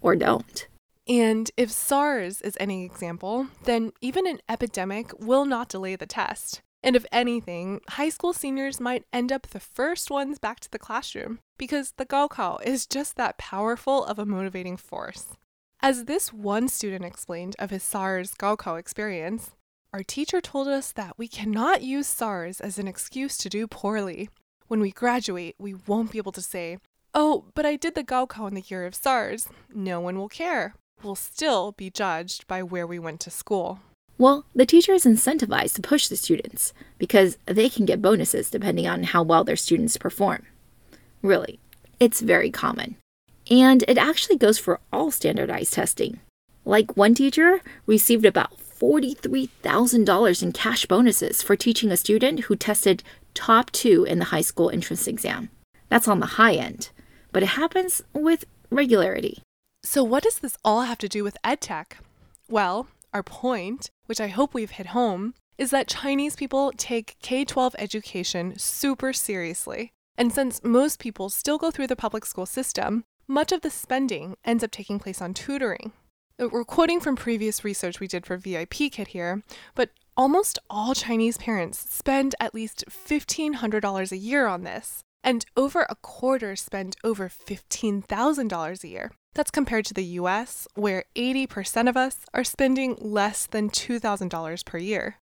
or 0.00 0.14
don't. 0.14 0.68
And 1.08 1.50
if 1.56 1.70
SARS 1.70 2.40
is 2.42 2.56
any 2.60 2.84
example, 2.84 3.48
then 3.64 3.92
even 4.00 4.26
an 4.26 4.40
epidemic 4.48 5.12
will 5.18 5.44
not 5.44 5.68
delay 5.68 5.96
the 5.96 6.06
test. 6.06 6.62
And 6.82 6.94
if 6.94 7.06
anything, 7.10 7.80
high 7.90 8.10
school 8.10 8.32
seniors 8.32 8.80
might 8.80 9.04
end 9.12 9.32
up 9.32 9.48
the 9.48 9.60
first 9.60 10.10
ones 10.10 10.38
back 10.38 10.60
to 10.60 10.70
the 10.70 10.78
classroom 10.78 11.40
because 11.58 11.92
the 11.96 12.06
Gaokao 12.06 12.62
is 12.64 12.86
just 12.86 13.16
that 13.16 13.38
powerful 13.38 14.04
of 14.04 14.18
a 14.18 14.26
motivating 14.26 14.76
force. 14.76 15.34
As 15.80 16.04
this 16.04 16.32
one 16.32 16.68
student 16.68 17.04
explained 17.04 17.56
of 17.58 17.70
his 17.70 17.82
SARS 17.82 18.34
Gaokao 18.34 18.78
experience, 18.78 19.50
our 19.92 20.02
teacher 20.02 20.40
told 20.40 20.68
us 20.68 20.92
that 20.92 21.18
we 21.18 21.28
cannot 21.28 21.82
use 21.82 22.06
SARS 22.06 22.60
as 22.60 22.78
an 22.78 22.88
excuse 22.88 23.36
to 23.38 23.48
do 23.48 23.66
poorly. 23.66 24.28
When 24.68 24.80
we 24.80 24.90
graduate, 24.90 25.54
we 25.58 25.74
won't 25.74 26.12
be 26.12 26.18
able 26.18 26.32
to 26.32 26.42
say, 26.42 26.78
Oh, 27.14 27.46
but 27.54 27.64
I 27.64 27.76
did 27.76 27.94
the 27.94 28.04
Gaokao 28.04 28.48
in 28.48 28.54
the 28.54 28.64
year 28.66 28.84
of 28.84 28.94
SARS. 28.94 29.48
No 29.72 30.00
one 30.00 30.18
will 30.18 30.28
care. 30.28 30.74
We'll 31.02 31.14
still 31.14 31.72
be 31.72 31.90
judged 31.90 32.46
by 32.46 32.62
where 32.62 32.86
we 32.86 32.98
went 32.98 33.20
to 33.20 33.30
school. 33.30 33.80
Well, 34.18 34.46
the 34.54 34.66
teacher 34.66 34.92
is 34.92 35.04
incentivized 35.04 35.74
to 35.74 35.82
push 35.82 36.08
the 36.08 36.16
students 36.16 36.72
because 36.98 37.36
they 37.44 37.68
can 37.68 37.84
get 37.84 38.00
bonuses 38.00 38.48
depending 38.48 38.86
on 38.86 39.02
how 39.04 39.22
well 39.22 39.44
their 39.44 39.56
students 39.56 39.98
perform. 39.98 40.46
Really, 41.22 41.58
it's 42.00 42.20
very 42.20 42.50
common. 42.50 42.96
And 43.50 43.84
it 43.86 43.98
actually 43.98 44.38
goes 44.38 44.58
for 44.58 44.80
all 44.92 45.10
standardized 45.10 45.74
testing. 45.74 46.20
Like 46.64 46.96
one 46.96 47.14
teacher 47.14 47.60
received 47.86 48.24
about 48.24 48.56
$43,000 48.58 50.42
in 50.42 50.52
cash 50.52 50.86
bonuses 50.86 51.42
for 51.42 51.54
teaching 51.54 51.90
a 51.90 51.96
student 51.96 52.40
who 52.40 52.56
tested 52.56 53.02
top 53.34 53.70
two 53.70 54.04
in 54.04 54.18
the 54.18 54.26
high 54.26 54.40
school 54.40 54.70
entrance 54.70 55.06
exam. 55.06 55.50
That's 55.88 56.08
on 56.08 56.20
the 56.20 56.26
high 56.26 56.54
end, 56.54 56.90
but 57.32 57.42
it 57.42 57.50
happens 57.50 58.02
with 58.12 58.44
regularity. 58.70 59.42
So, 59.82 60.02
what 60.02 60.24
does 60.24 60.40
this 60.40 60.58
all 60.64 60.82
have 60.82 60.98
to 60.98 61.08
do 61.08 61.22
with 61.22 61.36
EdTech? 61.44 61.92
Well, 62.48 62.88
our 63.16 63.22
point, 63.22 63.90
which 64.04 64.20
I 64.20 64.28
hope 64.28 64.52
we've 64.52 64.72
hit 64.72 64.88
home, 64.88 65.32
is 65.56 65.70
that 65.70 65.88
Chinese 65.88 66.36
people 66.36 66.70
take 66.76 67.16
K 67.22 67.46
12 67.46 67.74
education 67.78 68.58
super 68.58 69.14
seriously. 69.14 69.90
And 70.18 70.30
since 70.30 70.62
most 70.62 70.98
people 70.98 71.30
still 71.30 71.56
go 71.56 71.70
through 71.70 71.86
the 71.86 71.96
public 71.96 72.26
school 72.26 72.44
system, 72.44 73.04
much 73.26 73.52
of 73.52 73.62
the 73.62 73.70
spending 73.70 74.36
ends 74.44 74.62
up 74.62 74.70
taking 74.70 74.98
place 74.98 75.22
on 75.22 75.32
tutoring. 75.32 75.92
Uh, 76.38 76.48
we're 76.52 76.62
quoting 76.62 77.00
from 77.00 77.16
previous 77.16 77.64
research 77.64 78.00
we 78.00 78.06
did 78.06 78.26
for 78.26 78.36
VIP 78.36 78.92
Kid 78.92 79.08
here, 79.08 79.42
but 79.74 79.92
almost 80.14 80.58
all 80.68 80.92
Chinese 80.92 81.38
parents 81.38 81.90
spend 81.90 82.34
at 82.38 82.54
least 82.54 82.84
$1,500 82.86 84.12
a 84.12 84.16
year 84.18 84.46
on 84.46 84.64
this, 84.64 85.00
and 85.24 85.46
over 85.56 85.86
a 85.88 85.96
quarter 85.96 86.54
spend 86.54 86.96
over 87.02 87.30
$15,000 87.30 88.84
a 88.84 88.88
year. 88.88 89.10
That's 89.36 89.50
compared 89.50 89.84
to 89.84 89.94
the 89.94 90.16
US, 90.20 90.66
where 90.76 91.04
80% 91.14 91.90
of 91.90 91.96
us 91.96 92.16
are 92.32 92.42
spending 92.42 92.96
less 92.98 93.44
than 93.44 93.68
$2,000 93.68 94.64
per 94.64 94.78
year. 94.78 95.16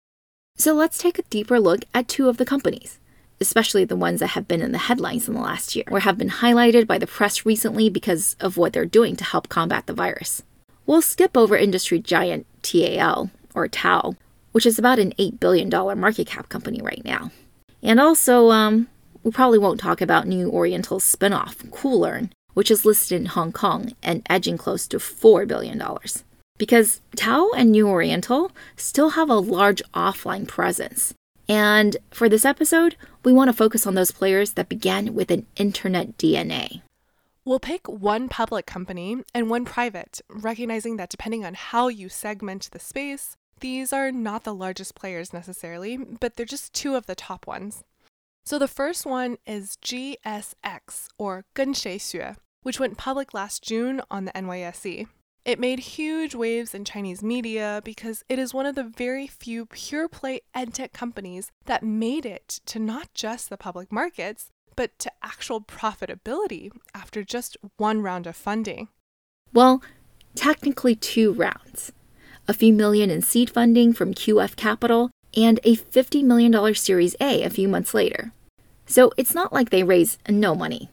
So 0.56 0.74
let's 0.74 0.98
take 0.98 1.20
a 1.20 1.30
deeper 1.30 1.60
look 1.60 1.84
at 1.94 2.08
two 2.08 2.28
of 2.28 2.36
the 2.36 2.44
companies, 2.44 2.98
especially 3.40 3.84
the 3.84 3.94
ones 3.94 4.18
that 4.18 4.30
have 4.30 4.48
been 4.48 4.62
in 4.62 4.72
the 4.72 4.78
headlines 4.78 5.28
in 5.28 5.34
the 5.34 5.40
last 5.40 5.76
year, 5.76 5.84
or 5.92 6.00
have 6.00 6.18
been 6.18 6.28
highlighted 6.28 6.88
by 6.88 6.98
the 6.98 7.06
press 7.06 7.46
recently 7.46 7.88
because 7.88 8.34
of 8.40 8.56
what 8.56 8.72
they're 8.72 8.84
doing 8.84 9.14
to 9.14 9.22
help 9.22 9.48
combat 9.48 9.86
the 9.86 9.92
virus. 9.92 10.42
We'll 10.86 11.02
skip 11.02 11.36
over 11.36 11.56
industry 11.56 12.00
giant 12.00 12.46
TAL, 12.62 13.30
or 13.54 13.68
Tao, 13.68 14.16
which 14.50 14.66
is 14.66 14.76
about 14.76 14.98
an 14.98 15.12
$8 15.20 15.38
billion 15.38 15.70
market 16.00 16.26
cap 16.26 16.48
company 16.48 16.80
right 16.82 17.02
now. 17.04 17.30
And 17.80 18.00
also, 18.00 18.50
um, 18.50 18.88
we 19.22 19.30
probably 19.30 19.60
won't 19.60 19.78
talk 19.78 20.00
about 20.00 20.26
New 20.26 20.50
Oriental's 20.50 21.04
spinoff, 21.04 21.54
Koolearn, 21.70 22.30
which 22.60 22.70
is 22.70 22.84
listed 22.84 23.18
in 23.18 23.24
Hong 23.24 23.52
Kong 23.52 23.94
and 24.02 24.20
edging 24.28 24.58
close 24.58 24.86
to 24.88 24.98
$4 24.98 25.48
billion. 25.48 25.82
Because 26.58 27.00
Tao 27.16 27.48
and 27.56 27.72
New 27.72 27.88
Oriental 27.88 28.52
still 28.76 29.16
have 29.16 29.30
a 29.30 29.36
large 29.36 29.82
offline 29.94 30.46
presence. 30.46 31.14
And 31.48 31.96
for 32.10 32.28
this 32.28 32.44
episode, 32.44 32.96
we 33.24 33.32
want 33.32 33.48
to 33.48 33.56
focus 33.56 33.86
on 33.86 33.94
those 33.94 34.12
players 34.12 34.52
that 34.52 34.68
began 34.68 35.14
with 35.14 35.30
an 35.30 35.46
internet 35.56 36.18
DNA. 36.18 36.82
We'll 37.46 37.60
pick 37.60 37.88
one 37.88 38.28
public 38.28 38.66
company 38.66 39.24
and 39.32 39.48
one 39.48 39.64
private, 39.64 40.20
recognizing 40.28 40.98
that 40.98 41.08
depending 41.08 41.46
on 41.46 41.54
how 41.54 41.88
you 41.88 42.10
segment 42.10 42.68
the 42.72 42.78
space, 42.78 43.38
these 43.60 43.90
are 43.90 44.12
not 44.12 44.44
the 44.44 44.54
largest 44.54 44.94
players 44.94 45.32
necessarily, 45.32 45.96
but 45.96 46.36
they're 46.36 46.44
just 46.44 46.74
two 46.74 46.94
of 46.94 47.06
the 47.06 47.14
top 47.14 47.46
ones. 47.46 47.84
So 48.44 48.58
the 48.58 48.68
first 48.68 49.06
one 49.06 49.38
is 49.46 49.78
GSX, 49.82 51.08
or 51.16 51.46
Xue, 51.54 52.36
which 52.62 52.80
went 52.80 52.98
public 52.98 53.34
last 53.34 53.62
June 53.62 54.00
on 54.10 54.24
the 54.24 54.32
NYSE. 54.32 55.06
It 55.44 55.58
made 55.58 55.78
huge 55.78 56.34
waves 56.34 56.74
in 56.74 56.84
Chinese 56.84 57.22
media 57.22 57.80
because 57.84 58.22
it 58.28 58.38
is 58.38 58.52
one 58.52 58.66
of 58.66 58.74
the 58.74 58.84
very 58.84 59.26
few 59.26 59.66
pure 59.66 60.08
play 60.08 60.42
edtech 60.54 60.92
companies 60.92 61.50
that 61.64 61.82
made 61.82 62.26
it 62.26 62.60
to 62.66 62.78
not 62.78 63.12
just 63.14 63.48
the 63.48 63.56
public 63.56 63.90
markets, 63.90 64.48
but 64.76 64.98
to 64.98 65.10
actual 65.22 65.60
profitability 65.60 66.70
after 66.94 67.24
just 67.24 67.56
one 67.76 68.02
round 68.02 68.26
of 68.26 68.36
funding. 68.36 68.88
Well, 69.52 69.82
technically 70.34 70.94
two 70.94 71.32
rounds 71.32 71.92
a 72.50 72.54
few 72.54 72.72
million 72.72 73.10
in 73.10 73.22
seed 73.22 73.48
funding 73.48 73.92
from 73.92 74.12
QF 74.12 74.56
Capital, 74.56 75.10
and 75.36 75.60
a 75.62 75.76
$50 75.76 76.24
million 76.24 76.74
Series 76.74 77.14
A 77.20 77.44
a 77.44 77.50
few 77.50 77.68
months 77.68 77.94
later. 77.94 78.32
So 78.86 79.12
it's 79.16 79.34
not 79.34 79.52
like 79.52 79.70
they 79.70 79.84
raise 79.84 80.18
no 80.28 80.56
money. 80.56 80.90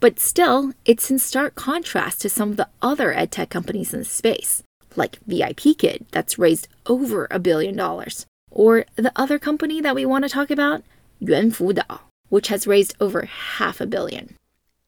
But 0.00 0.20
still, 0.20 0.72
it's 0.84 1.10
in 1.10 1.18
stark 1.18 1.56
contrast 1.56 2.20
to 2.22 2.28
some 2.28 2.50
of 2.50 2.56
the 2.56 2.68
other 2.80 3.12
edtech 3.12 3.50
companies 3.50 3.92
in 3.92 4.00
the 4.00 4.04
space, 4.04 4.62
like 4.94 5.18
VIPKid, 5.26 6.04
that's 6.12 6.38
raised 6.38 6.68
over 6.86 7.26
a 7.30 7.40
billion 7.40 7.74
dollars, 7.74 8.24
or 8.50 8.84
the 8.94 9.12
other 9.16 9.40
company 9.40 9.80
that 9.80 9.96
we 9.96 10.06
want 10.06 10.24
to 10.24 10.28
talk 10.28 10.50
about, 10.50 10.84
Yuanfu 11.20 11.72
Dao, 11.72 12.00
which 12.28 12.48
has 12.48 12.66
raised 12.66 12.94
over 13.00 13.22
half 13.22 13.80
a 13.80 13.86
billion. 13.86 14.36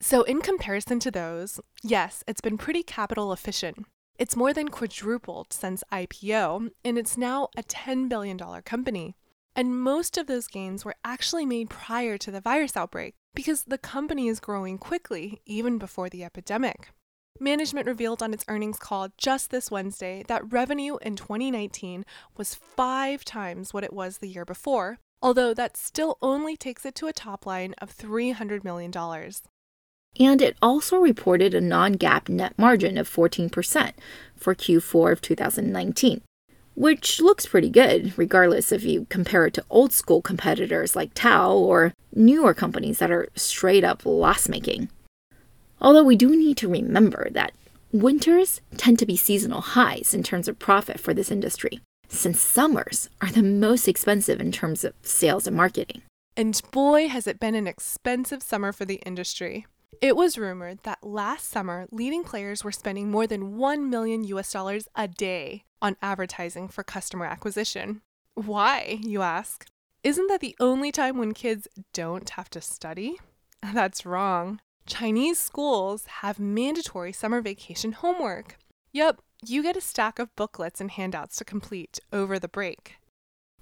So, 0.00 0.22
in 0.22 0.40
comparison 0.40 1.00
to 1.00 1.10
those, 1.10 1.60
yes, 1.82 2.22
it's 2.28 2.40
been 2.40 2.56
pretty 2.56 2.84
capital 2.84 3.32
efficient. 3.32 3.86
It's 4.16 4.36
more 4.36 4.52
than 4.52 4.68
quadrupled 4.68 5.52
since 5.52 5.82
IPO, 5.92 6.70
and 6.84 6.98
it's 6.98 7.16
now 7.16 7.48
a 7.56 7.62
$10 7.64 8.08
billion 8.08 8.38
company. 8.38 9.16
And 9.56 9.80
most 9.80 10.16
of 10.16 10.26
those 10.26 10.46
gains 10.46 10.84
were 10.84 10.94
actually 11.04 11.44
made 11.44 11.68
prior 11.68 12.16
to 12.18 12.30
the 12.30 12.40
virus 12.40 12.76
outbreak 12.76 13.14
because 13.34 13.64
the 13.64 13.78
company 13.78 14.28
is 14.28 14.40
growing 14.40 14.78
quickly, 14.78 15.40
even 15.46 15.78
before 15.78 16.08
the 16.08 16.24
epidemic. 16.24 16.90
Management 17.38 17.86
revealed 17.86 18.22
on 18.22 18.34
its 18.34 18.44
earnings 18.48 18.78
call 18.78 19.08
just 19.16 19.50
this 19.50 19.70
Wednesday 19.70 20.22
that 20.28 20.52
revenue 20.52 20.98
in 21.00 21.16
2019 21.16 22.04
was 22.36 22.54
five 22.54 23.24
times 23.24 23.72
what 23.72 23.84
it 23.84 23.92
was 23.92 24.18
the 24.18 24.28
year 24.28 24.44
before, 24.44 24.98
although 25.22 25.54
that 25.54 25.76
still 25.76 26.18
only 26.20 26.56
takes 26.56 26.84
it 26.84 26.94
to 26.96 27.06
a 27.06 27.12
top 27.12 27.46
line 27.46 27.74
of 27.78 27.96
$300 27.96 28.62
million. 28.62 28.92
And 30.18 30.42
it 30.42 30.56
also 30.60 30.98
reported 30.98 31.54
a 31.54 31.60
non 31.60 31.94
GAAP 31.94 32.28
net 32.28 32.58
margin 32.58 32.98
of 32.98 33.08
14% 33.08 33.92
for 34.36 34.54
Q4 34.54 35.12
of 35.12 35.20
2019, 35.20 36.22
which 36.74 37.20
looks 37.20 37.46
pretty 37.46 37.70
good, 37.70 38.16
regardless 38.16 38.72
if 38.72 38.84
you 38.84 39.06
compare 39.10 39.46
it 39.46 39.54
to 39.54 39.64
old 39.70 39.92
school 39.92 40.22
competitors 40.22 40.96
like 40.96 41.12
Tao 41.14 41.52
or 41.52 41.92
newer 42.14 42.54
companies 42.54 42.98
that 42.98 43.10
are 43.10 43.28
straight 43.34 43.84
up 43.84 44.06
loss 44.06 44.48
making. 44.48 44.88
Although 45.80 46.04
we 46.04 46.16
do 46.16 46.30
need 46.36 46.56
to 46.58 46.68
remember 46.68 47.28
that 47.30 47.52
winters 47.92 48.60
tend 48.76 48.98
to 48.98 49.06
be 49.06 49.16
seasonal 49.16 49.60
highs 49.60 50.14
in 50.14 50.22
terms 50.22 50.48
of 50.48 50.58
profit 50.58 51.00
for 51.00 51.14
this 51.14 51.30
industry, 51.30 51.80
since 52.08 52.40
summers 52.40 53.08
are 53.20 53.30
the 53.30 53.42
most 53.42 53.88
expensive 53.88 54.40
in 54.40 54.52
terms 54.52 54.84
of 54.84 54.94
sales 55.02 55.46
and 55.46 55.56
marketing. 55.56 56.02
And 56.36 56.60
boy, 56.70 57.08
has 57.08 57.26
it 57.26 57.40
been 57.40 57.54
an 57.54 57.66
expensive 57.66 58.42
summer 58.42 58.72
for 58.72 58.84
the 58.84 59.02
industry. 59.06 59.66
It 60.00 60.16
was 60.16 60.38
rumored 60.38 60.78
that 60.84 61.04
last 61.04 61.50
summer, 61.50 61.86
leading 61.90 62.24
players 62.24 62.64
were 62.64 62.72
spending 62.72 63.10
more 63.10 63.26
than 63.26 63.56
1 63.56 63.90
million 63.90 64.24
US 64.24 64.52
dollars 64.52 64.88
a 64.94 65.08
day 65.08 65.64
on 65.82 65.96
advertising 66.02 66.68
for 66.68 66.84
customer 66.84 67.26
acquisition. 67.26 68.02
Why, 68.34 68.98
you 69.02 69.22
ask? 69.22 69.66
Isn't 70.02 70.28
that 70.28 70.40
the 70.40 70.56
only 70.60 70.92
time 70.92 71.18
when 71.18 71.34
kids 71.34 71.68
don't 71.92 72.28
have 72.30 72.48
to 72.50 72.60
study? 72.60 73.18
That's 73.74 74.06
wrong. 74.06 74.60
Chinese 74.86 75.38
schools 75.38 76.06
have 76.06 76.40
mandatory 76.40 77.12
summer 77.12 77.40
vacation 77.40 77.92
homework. 77.92 78.56
Yep, 78.92 79.20
you 79.46 79.62
get 79.62 79.76
a 79.76 79.80
stack 79.80 80.18
of 80.18 80.34
booklets 80.36 80.80
and 80.80 80.90
handouts 80.90 81.36
to 81.36 81.44
complete 81.44 82.00
over 82.12 82.38
the 82.38 82.48
break. 82.48 82.96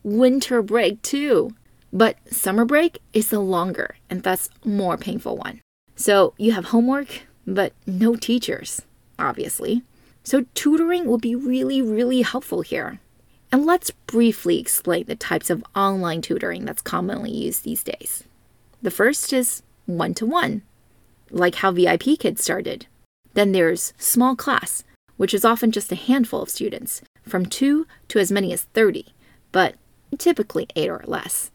Winter 0.03 0.63
break, 0.63 1.03
too. 1.03 1.51
But 1.93 2.17
summer 2.33 2.65
break 2.65 3.01
is 3.13 3.31
the 3.31 3.41
longer 3.41 3.97
and 4.09 4.23
thus 4.23 4.49
more 4.65 4.97
painful 4.97 5.37
one. 5.37 5.61
So 5.97 6.35
you 6.39 6.53
have 6.53 6.67
homework, 6.67 7.23
but 7.47 7.73
no 7.87 8.15
teachers, 8.15 8.83
obviously. 9.19 9.83
So 10.29 10.45
tutoring 10.53 11.07
will 11.07 11.17
be 11.17 11.35
really, 11.35 11.81
really 11.81 12.21
helpful 12.21 12.61
here. 12.61 13.01
And 13.51 13.65
let's 13.65 13.91
briefly 13.91 14.61
explain 14.61 15.07
the 15.07 15.17
types 15.17 15.49
of 15.49 15.65
online 15.75 16.21
tutoring 16.21 16.67
that's 16.67 16.83
commonly 16.83 17.31
used 17.31 17.65
these 17.65 17.83
days. 17.83 18.25
The 18.83 18.91
first 18.91 19.33
is 19.33 19.63
one 19.87 20.13
to 20.13 20.27
one, 20.27 20.61
like 21.31 21.55
how 21.55 21.73
VIPKid 21.73 22.39
started. 22.39 22.85
Then 23.33 23.53
there's 23.53 23.95
small 23.97 24.37
class, 24.37 24.85
which 25.17 25.33
is 25.33 25.47
often 25.47 25.73
just 25.73 25.91
a 25.93 25.95
handful 25.95 26.43
of 26.43 26.51
students, 26.51 27.01
from 27.27 27.47
two 27.47 27.87
to 28.09 28.19
as 28.19 28.31
many 28.31 28.53
as 28.53 28.65
30, 28.75 29.07
but 29.51 29.77
typically 30.19 30.67
eight 30.77 30.91
or 30.91 31.03
less. 31.07 31.51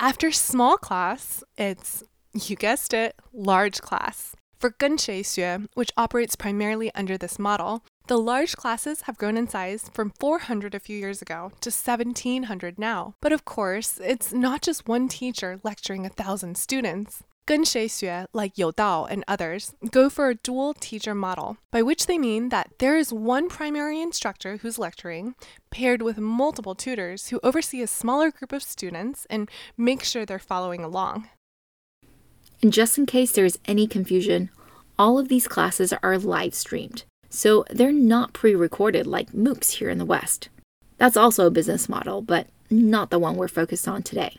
After 0.00 0.32
small 0.32 0.78
class, 0.78 1.44
it's 1.56 2.02
you 2.34 2.56
guessed 2.56 2.92
it, 2.92 3.14
large 3.32 3.80
class. 3.80 4.34
For 4.58 4.72
Xue, 4.72 5.68
which 5.74 5.92
operates 5.96 6.34
primarily 6.34 6.92
under 6.92 7.16
this 7.16 7.38
model, 7.38 7.84
the 8.08 8.18
large 8.18 8.56
classes 8.56 9.02
have 9.02 9.16
grown 9.16 9.36
in 9.36 9.48
size 9.48 9.88
from 9.94 10.12
400 10.18 10.74
a 10.74 10.80
few 10.80 10.98
years 10.98 11.22
ago 11.22 11.52
to 11.60 11.70
1700 11.70 12.76
now. 12.76 13.14
But 13.20 13.32
of 13.32 13.44
course, 13.44 14.00
it's 14.02 14.32
not 14.32 14.62
just 14.62 14.88
one 14.88 15.06
teacher 15.06 15.60
lecturing 15.62 16.04
a 16.04 16.08
thousand 16.08 16.56
students. 16.56 17.22
Xue, 17.46 18.26
like 18.32 18.56
Youdao 18.56 19.06
and 19.08 19.24
others, 19.28 19.74
go 19.90 20.10
for 20.10 20.28
a 20.28 20.34
dual 20.34 20.74
teacher 20.74 21.14
model, 21.14 21.56
by 21.70 21.80
which 21.80 22.06
they 22.06 22.18
mean 22.18 22.48
that 22.48 22.72
there 22.78 22.98
is 22.98 23.12
one 23.12 23.48
primary 23.48 24.02
instructor 24.02 24.58
who's 24.58 24.78
lecturing, 24.78 25.34
paired 25.70 26.02
with 26.02 26.18
multiple 26.18 26.74
tutors 26.74 27.28
who 27.28 27.40
oversee 27.44 27.80
a 27.80 27.86
smaller 27.86 28.32
group 28.32 28.52
of 28.52 28.62
students 28.62 29.24
and 29.30 29.48
make 29.76 30.02
sure 30.02 30.26
they're 30.26 30.38
following 30.38 30.82
along. 30.82 31.28
And 32.62 32.72
just 32.72 32.98
in 32.98 33.06
case 33.06 33.32
there 33.32 33.44
is 33.44 33.58
any 33.66 33.86
confusion, 33.86 34.50
all 34.98 35.18
of 35.18 35.28
these 35.28 35.46
classes 35.46 35.92
are 36.02 36.18
live 36.18 36.54
streamed, 36.54 37.04
so 37.30 37.64
they're 37.70 37.92
not 37.92 38.32
pre 38.32 38.54
recorded 38.54 39.06
like 39.06 39.32
MOOCs 39.32 39.72
here 39.72 39.90
in 39.90 39.98
the 39.98 40.04
West. 40.04 40.48
That's 40.96 41.16
also 41.16 41.46
a 41.46 41.52
business 41.52 41.88
model, 41.88 42.20
but 42.20 42.48
not 42.70 43.10
the 43.10 43.18
one 43.18 43.36
we're 43.36 43.48
focused 43.48 43.86
on 43.86 44.02
today. 44.02 44.38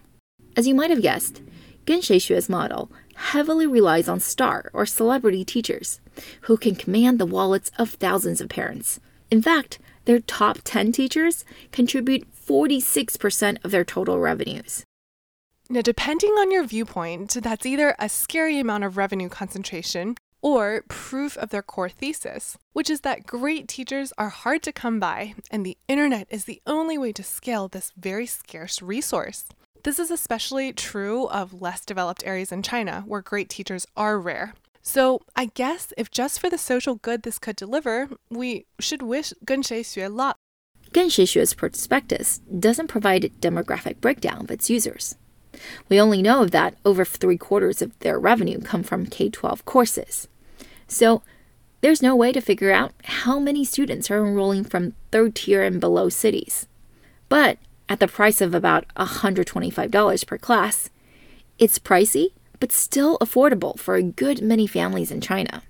As 0.58 0.68
you 0.68 0.76
might 0.76 0.90
have 0.90 1.02
guessed, 1.02 1.42
Xue's 1.88 2.50
model 2.50 2.92
heavily 3.16 3.66
relies 3.66 4.08
on 4.08 4.20
star 4.20 4.70
or 4.74 4.86
celebrity 4.86 5.44
teachers 5.44 6.00
who 6.42 6.58
can 6.58 6.76
command 6.76 7.20
the 7.20 7.26
wallets 7.26 7.72
of 7.78 7.92
thousands 7.92 8.42
of 8.42 8.50
parents. 8.50 9.00
In 9.32 9.42
fact, 9.42 9.80
their 10.06 10.20
top 10.20 10.60
10 10.64 10.92
teachers 10.92 11.46
contribute 11.72 12.28
46% 12.36 13.64
of 13.64 13.72
their 13.72 13.84
total 13.84 14.20
revenues. 14.20 14.84
Now, 15.72 15.82
depending 15.82 16.32
on 16.32 16.50
your 16.50 16.64
viewpoint, 16.64 17.38
that's 17.44 17.64
either 17.64 17.96
a 18.00 18.10
scary 18.10 18.60
amount 18.60 18.86
of 18.86 18.98
revenue 18.98 19.30
concentration 19.30 20.16
or 20.42 20.84
proof 20.88 21.38
of 21.38 21.52
their 21.52 21.62
core 21.62 21.90
thesis, 21.90 22.58
which 22.74 22.90
is 22.90 23.02
that 23.02 23.28
great 23.28 23.68
teachers 23.68 24.12
are 24.18 24.30
hard 24.30 24.64
to 24.64 24.72
come 24.72 25.00
by, 25.00 25.36
and 25.52 25.64
the 25.64 25.78
internet 25.88 26.26
is 26.32 26.46
the 26.46 26.60
only 26.66 26.98
way 26.98 27.12
to 27.12 27.22
scale 27.22 27.68
this 27.68 27.94
very 27.96 28.26
scarce 28.26 28.82
resource. 28.82 29.46
This 29.84 30.00
is 30.00 30.10
especially 30.10 30.74
true 30.74 31.28
of 31.28 31.62
less 31.62 31.86
developed 31.86 32.26
areas 32.26 32.52
in 32.52 32.64
China, 32.64 33.04
where 33.06 33.22
great 33.22 33.48
teachers 33.48 33.86
are 33.96 34.20
rare. 34.20 34.56
So, 34.82 35.20
I 35.36 35.52
guess 35.54 35.94
if 35.98 36.10
just 36.10 36.40
for 36.40 36.50
the 36.50 36.58
social 36.58 36.96
good 36.96 37.22
this 37.22 37.38
could 37.38 37.56
deliver, 37.56 38.10
we 38.32 38.66
should 38.80 39.04
wish 39.04 39.34
Genshei 39.46 39.82
Xue 39.82 40.12
luck. 40.12 40.36
Genshei 40.94 41.26
Xue's 41.26 41.54
prospectus 41.54 42.40
doesn't 42.40 42.88
provide 42.88 43.24
a 43.24 43.30
demographic 43.30 44.02
breakdown 44.02 44.46
of 44.46 44.50
its 44.50 44.72
users. 44.72 45.16
We 45.88 46.00
only 46.00 46.22
know 46.22 46.46
that 46.46 46.76
over 46.86 47.06
three 47.06 47.38
quarters 47.38 47.82
of 47.82 47.98
their 48.00 48.20
revenue 48.20 48.62
come 48.62 48.84
from 48.84 49.06
K 49.06 49.30
12 49.30 49.66
courses. 49.66 50.28
So 50.88 51.22
there's 51.82 52.02
no 52.02 52.16
way 52.16 52.32
to 52.32 52.42
figure 52.42 52.72
out 52.72 52.94
how 53.04 53.40
many 53.40 53.64
students 53.64 54.12
are 54.12 54.26
enrolling 54.26 54.66
from 54.66 54.94
third 55.12 55.36
tier 55.36 55.64
and 55.64 55.80
below 55.80 56.10
cities. 56.10 56.68
But 57.30 57.58
at 57.88 58.00
the 58.00 58.08
price 58.08 58.42
of 58.42 58.54
about 58.54 58.86
$125 58.96 60.28
per 60.28 60.38
class, 60.38 60.90
it's 61.58 61.80
pricey, 61.80 62.34
but 62.60 62.72
still 62.72 63.18
affordable 63.20 63.80
for 63.80 63.96
a 63.96 64.04
good 64.04 64.42
many 64.42 64.68
families 64.68 65.12
in 65.12 65.22
China, 65.22 65.64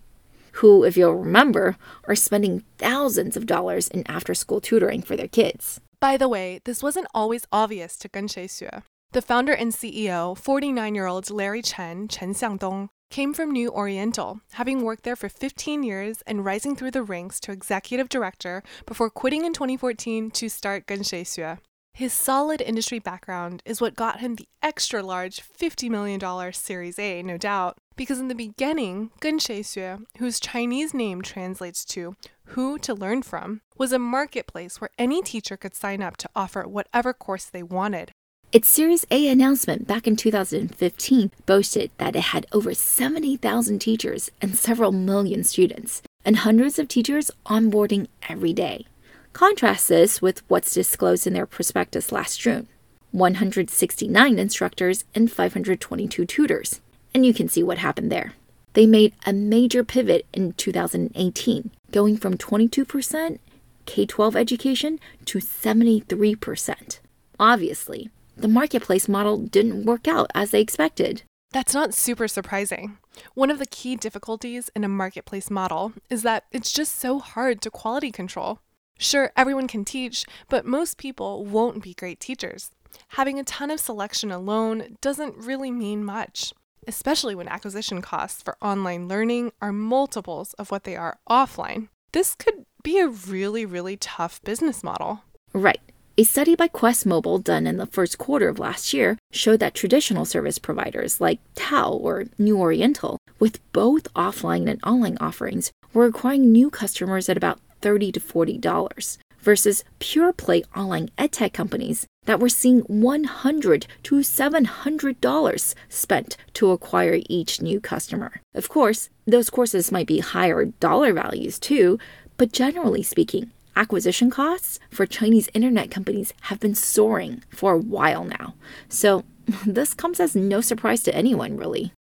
who, 0.53 0.83
if 0.83 0.97
you'll 0.97 1.15
remember, 1.15 1.77
are 2.07 2.15
spending 2.15 2.63
thousands 2.77 3.37
of 3.37 3.45
dollars 3.45 3.87
in 3.87 4.03
after 4.07 4.33
school 4.33 4.59
tutoring 4.59 5.01
for 5.01 5.15
their 5.15 5.27
kids. 5.27 5.79
By 5.99 6.17
the 6.17 6.29
way, 6.29 6.61
this 6.63 6.81
wasn't 6.81 7.07
always 7.13 7.45
obvious 7.51 7.97
to 7.97 8.09
Gen 8.09 8.27
Xue. 8.27 8.83
The 9.11 9.23
founder 9.23 9.53
and 9.53 9.71
CEO, 9.71 10.37
49 10.37 10.93
year 10.93 11.07
old 11.07 11.31
Larry 11.31 11.63
Chen, 11.63 12.07
Chen 12.07 12.35
Xiangdong, 12.35 12.89
came 13.09 13.33
from 13.33 13.49
New 13.49 13.71
Oriental, 13.71 14.41
having 14.51 14.83
worked 14.83 15.03
there 15.03 15.15
for 15.15 15.29
15 15.29 15.81
years 15.81 16.21
and 16.27 16.45
rising 16.45 16.75
through 16.75 16.91
the 16.91 17.01
ranks 17.01 17.39
to 17.39 17.51
executive 17.51 18.07
director 18.07 18.61
before 18.85 19.09
quitting 19.09 19.45
in 19.45 19.53
2014 19.53 20.29
to 20.29 20.47
start 20.47 20.85
Gen 20.87 20.99
Xue. 20.99 21.57
His 21.95 22.13
solid 22.13 22.61
industry 22.61 22.99
background 22.99 23.63
is 23.65 23.81
what 23.81 23.95
got 23.95 24.19
him 24.19 24.35
the 24.35 24.47
extra 24.61 25.01
large 25.01 25.41
$50 25.41 25.89
million 25.89 26.53
Series 26.53 26.99
A, 26.99 27.23
no 27.23 27.35
doubt, 27.35 27.79
because 27.95 28.19
in 28.19 28.27
the 28.27 28.35
beginning, 28.35 29.09
Gen 29.23 29.39
Xue, 29.39 30.05
whose 30.19 30.39
Chinese 30.39 30.93
name 30.93 31.23
translates 31.23 31.83
to 31.85 32.15
who 32.49 32.77
to 32.77 32.93
learn 32.93 33.23
from, 33.23 33.61
was 33.75 33.91
a 33.91 33.97
marketplace 33.97 34.79
where 34.79 34.91
any 34.99 35.23
teacher 35.23 35.57
could 35.57 35.73
sign 35.73 36.03
up 36.03 36.15
to 36.17 36.29
offer 36.35 36.67
whatever 36.67 37.11
course 37.11 37.45
they 37.45 37.63
wanted. 37.63 38.11
Its 38.51 38.67
Series 38.67 39.05
A 39.11 39.27
announcement 39.27 39.85
back 39.85 40.07
in 40.07 40.15
2015 40.15 41.29
boasted 41.45 41.91
that 41.99 42.15
it 42.15 42.23
had 42.33 42.47
over 42.51 42.73
70,000 42.73 43.77
teachers 43.77 44.31
and 44.41 44.57
several 44.57 44.91
million 44.91 45.43
students, 45.43 46.01
and 46.25 46.37
hundreds 46.37 46.79
of 46.79 46.87
teachers 46.87 47.29
onboarding 47.45 48.07
every 48.27 48.51
day. 48.51 48.87
Contrast 49.33 49.89
this 49.89 50.19
with 50.19 50.41
what's 50.47 50.73
disclosed 50.73 51.27
in 51.27 51.33
their 51.33 51.45
prospectus 51.45 52.11
last 52.11 52.39
June 52.39 52.67
169 53.11 54.39
instructors 54.39 55.05
and 55.13 55.31
522 55.31 56.25
tutors. 56.25 56.81
And 57.13 57.27
you 57.27 57.35
can 57.35 57.49
see 57.49 57.61
what 57.61 57.77
happened 57.77 58.11
there. 58.11 58.33
They 58.73 58.87
made 58.87 59.13
a 59.27 59.33
major 59.33 59.83
pivot 59.83 60.25
in 60.33 60.53
2018, 60.53 61.69
going 61.91 62.17
from 62.17 62.35
22% 62.35 63.37
K 63.85 64.05
12 64.07 64.35
education 64.35 64.99
to 65.25 65.37
73%. 65.37 66.99
Obviously, 67.39 68.09
the 68.41 68.47
marketplace 68.47 69.07
model 69.07 69.37
didn't 69.37 69.85
work 69.85 70.07
out 70.07 70.31
as 70.33 70.51
they 70.51 70.61
expected. 70.61 71.23
That's 71.51 71.73
not 71.73 71.93
super 71.93 72.27
surprising. 72.27 72.97
One 73.33 73.49
of 73.49 73.57
the 73.59 73.65
key 73.65 73.95
difficulties 73.95 74.69
in 74.75 74.83
a 74.83 74.87
marketplace 74.87 75.49
model 75.49 75.93
is 76.09 76.21
that 76.23 76.45
it's 76.51 76.71
just 76.71 76.97
so 76.99 77.19
hard 77.19 77.61
to 77.61 77.71
quality 77.71 78.11
control. 78.11 78.59
Sure, 78.99 79.31
everyone 79.35 79.67
can 79.67 79.83
teach, 79.85 80.25
but 80.49 80.65
most 80.65 80.97
people 80.97 81.45
won't 81.45 81.81
be 81.81 81.93
great 81.93 82.19
teachers. 82.19 82.71
Having 83.09 83.39
a 83.39 83.43
ton 83.43 83.71
of 83.71 83.79
selection 83.79 84.31
alone 84.31 84.97
doesn't 85.01 85.37
really 85.37 85.71
mean 85.71 86.03
much, 86.03 86.53
especially 86.87 87.33
when 87.33 87.47
acquisition 87.47 88.01
costs 88.01 88.41
for 88.43 88.57
online 88.61 89.07
learning 89.07 89.51
are 89.61 89.71
multiples 89.71 90.53
of 90.53 90.69
what 90.69 90.83
they 90.83 90.95
are 90.95 91.19
offline. 91.29 91.87
This 92.11 92.35
could 92.35 92.65
be 92.83 92.99
a 92.99 93.07
really, 93.07 93.65
really 93.65 93.97
tough 93.97 94.41
business 94.43 94.83
model. 94.83 95.21
Right. 95.53 95.81
A 96.19 96.23
study 96.23 96.53
by 96.53 96.67
Quest 96.67 97.05
Mobile 97.05 97.39
done 97.39 97.65
in 97.65 97.77
the 97.77 97.85
first 97.85 98.17
quarter 98.17 98.49
of 98.49 98.59
last 98.59 98.93
year 98.93 99.17
showed 99.31 99.61
that 99.61 99.73
traditional 99.73 100.25
service 100.25 100.59
providers 100.59 101.21
like 101.21 101.39
Tao 101.55 101.93
or 101.93 102.25
New 102.37 102.59
Oriental, 102.59 103.17
with 103.39 103.61
both 103.71 104.13
offline 104.15 104.69
and 104.69 104.83
online 104.83 105.17
offerings, 105.21 105.71
were 105.93 106.03
acquiring 106.03 106.51
new 106.51 106.69
customers 106.69 107.29
at 107.29 107.37
about 107.37 107.61
$30 107.81 108.11
to 108.11 108.19
$40 108.19 109.17
versus 109.39 109.85
pure 109.99 110.33
play 110.33 110.61
online 110.75 111.07
edtech 111.17 111.53
companies 111.53 112.05
that 112.25 112.41
were 112.41 112.49
seeing 112.49 112.81
100 112.81 113.87
to 114.03 114.15
$700 114.15 115.75
spent 115.87 116.35
to 116.53 116.71
acquire 116.71 117.21
each 117.29 117.61
new 117.61 117.79
customer. 117.79 118.41
Of 118.53 118.67
course, 118.67 119.09
those 119.25 119.49
courses 119.49 119.89
might 119.89 120.07
be 120.07 120.19
higher 120.19 120.65
dollar 120.65 121.13
values 121.13 121.59
too, 121.59 121.97
but 122.35 122.51
generally 122.51 123.03
speaking, 123.03 123.51
acquisition 123.79 124.29
costs 124.29 124.77
for 124.91 125.05
Chinese 125.05 125.49
internet 125.53 125.89
companies 125.89 126.33
have 126.41 126.59
been 126.59 126.75
soaring 126.75 127.41
for 127.49 127.71
a 127.73 127.77
while 127.77 128.25
now. 128.25 128.53
So, 128.89 129.23
this 129.65 129.93
comes 129.93 130.19
as 130.19 130.35
no 130.35 130.59
surprise 130.59 131.01
to 131.03 131.15
anyone, 131.15 131.55
really. 131.55 131.93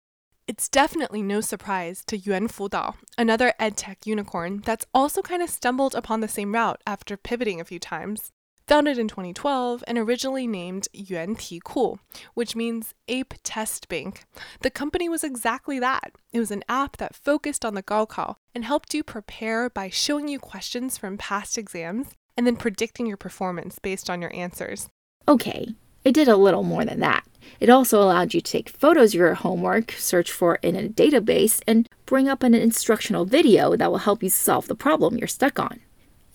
It's 0.49 0.69
definitely 0.69 1.23
no 1.23 1.41
surprise 1.41 2.03
to 2.07 2.19
Yuan 2.19 2.49
Fudao, 2.49 2.95
another 3.17 3.53
edtech 3.61 4.07
unicorn 4.07 4.63
that's 4.65 4.87
also 4.93 5.23
kind 5.23 5.41
of 5.41 5.51
stumbled 5.51 5.95
upon 5.95 6.21
the 6.21 6.27
same 6.27 6.53
route 6.53 6.81
after 6.85 7.17
pivoting 7.17 7.61
a 7.61 7.65
few 7.65 7.79
times. 7.79 8.33
Founded 8.69 8.99
in 8.99 9.09
2012 9.09 9.83
and 9.87 9.97
originally 9.97 10.47
named 10.47 10.89
Yuan 10.93 11.37
Ti 11.37 11.59
Ku, 11.65 11.99
which 12.35 12.55
means 12.55 12.93
Ape 13.09 13.33
Test 13.43 13.89
Bank, 13.89 14.27
the 14.61 14.69
company 14.69 15.09
was 15.09 15.25
exactly 15.25 15.79
that. 15.81 16.13
It 16.35 16.39
was 16.39 16.51
an 16.51 16.63
app 16.69 16.99
that 16.99 17.15
focused 17.15 17.65
on 17.65 17.73
the 17.73 17.83
Gaokao 17.83 18.35
and 18.55 18.67
helped 18.67 18.93
you 18.93 19.03
prepare 19.03 19.71
by 19.71 19.89
showing 19.89 20.29
you 20.29 20.39
questions 20.39 20.99
from 20.99 21.17
past 21.17 21.57
exams 21.57 22.09
and 22.37 22.47
then 22.47 22.57
predicting 22.57 23.07
your 23.07 23.17
performance 23.17 23.79
based 23.79 24.11
on 24.11 24.21
your 24.21 24.35
answers. 24.37 24.91
Okay, 25.27 25.69
it 26.05 26.13
did 26.13 26.29
a 26.29 26.37
little 26.37 26.63
more 26.63 26.85
than 26.85 27.01
that. 27.01 27.25
It 27.61 27.71
also 27.71 28.03
allowed 28.03 28.35
you 28.35 28.43
to 28.43 28.53
take 28.53 28.69
photos 28.69 29.15
of 29.15 29.19
your 29.19 29.33
homework, 29.33 29.93
search 29.93 30.31
for 30.31 30.57
it 30.57 30.61
in 30.63 30.77
a 30.77 30.91
database, 30.91 31.63
and 31.67 31.89
bring 32.05 32.29
up 32.29 32.43
an 32.43 32.55
instructional 32.55 33.25
video 33.25 33.77
that 33.77 33.91
will 33.91 33.99
help 33.99 34.23
you 34.23 34.29
solve 34.29 34.69
the 34.69 34.75
problem 34.75 35.17
you're 35.17 35.27
stuck 35.27 35.59
on. 35.59 35.81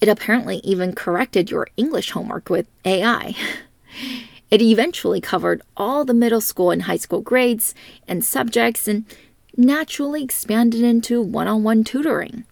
It 0.04 0.10
apparently 0.10 0.58
even 0.66 0.92
corrected 0.92 1.50
your 1.50 1.70
English 1.78 2.12
homework 2.12 2.50
with 2.50 2.68
AI. 2.84 3.36
It 4.52 4.62
eventually 4.62 5.22
covered 5.22 5.62
all 5.78 6.04
the 6.04 6.13
middle 6.13 6.42
school 6.42 6.70
and 6.72 6.84
high 6.84 6.98
school 6.98 7.22
grades 7.22 7.74
and 8.06 8.24
subjects 8.24 8.88
and 8.88 9.06
naturally 9.58 10.22
expanded 10.24 10.82
into 10.82 11.22
one 11.22 11.48
on 11.48 11.63
one 11.63 11.84
tutoring. 11.86 12.44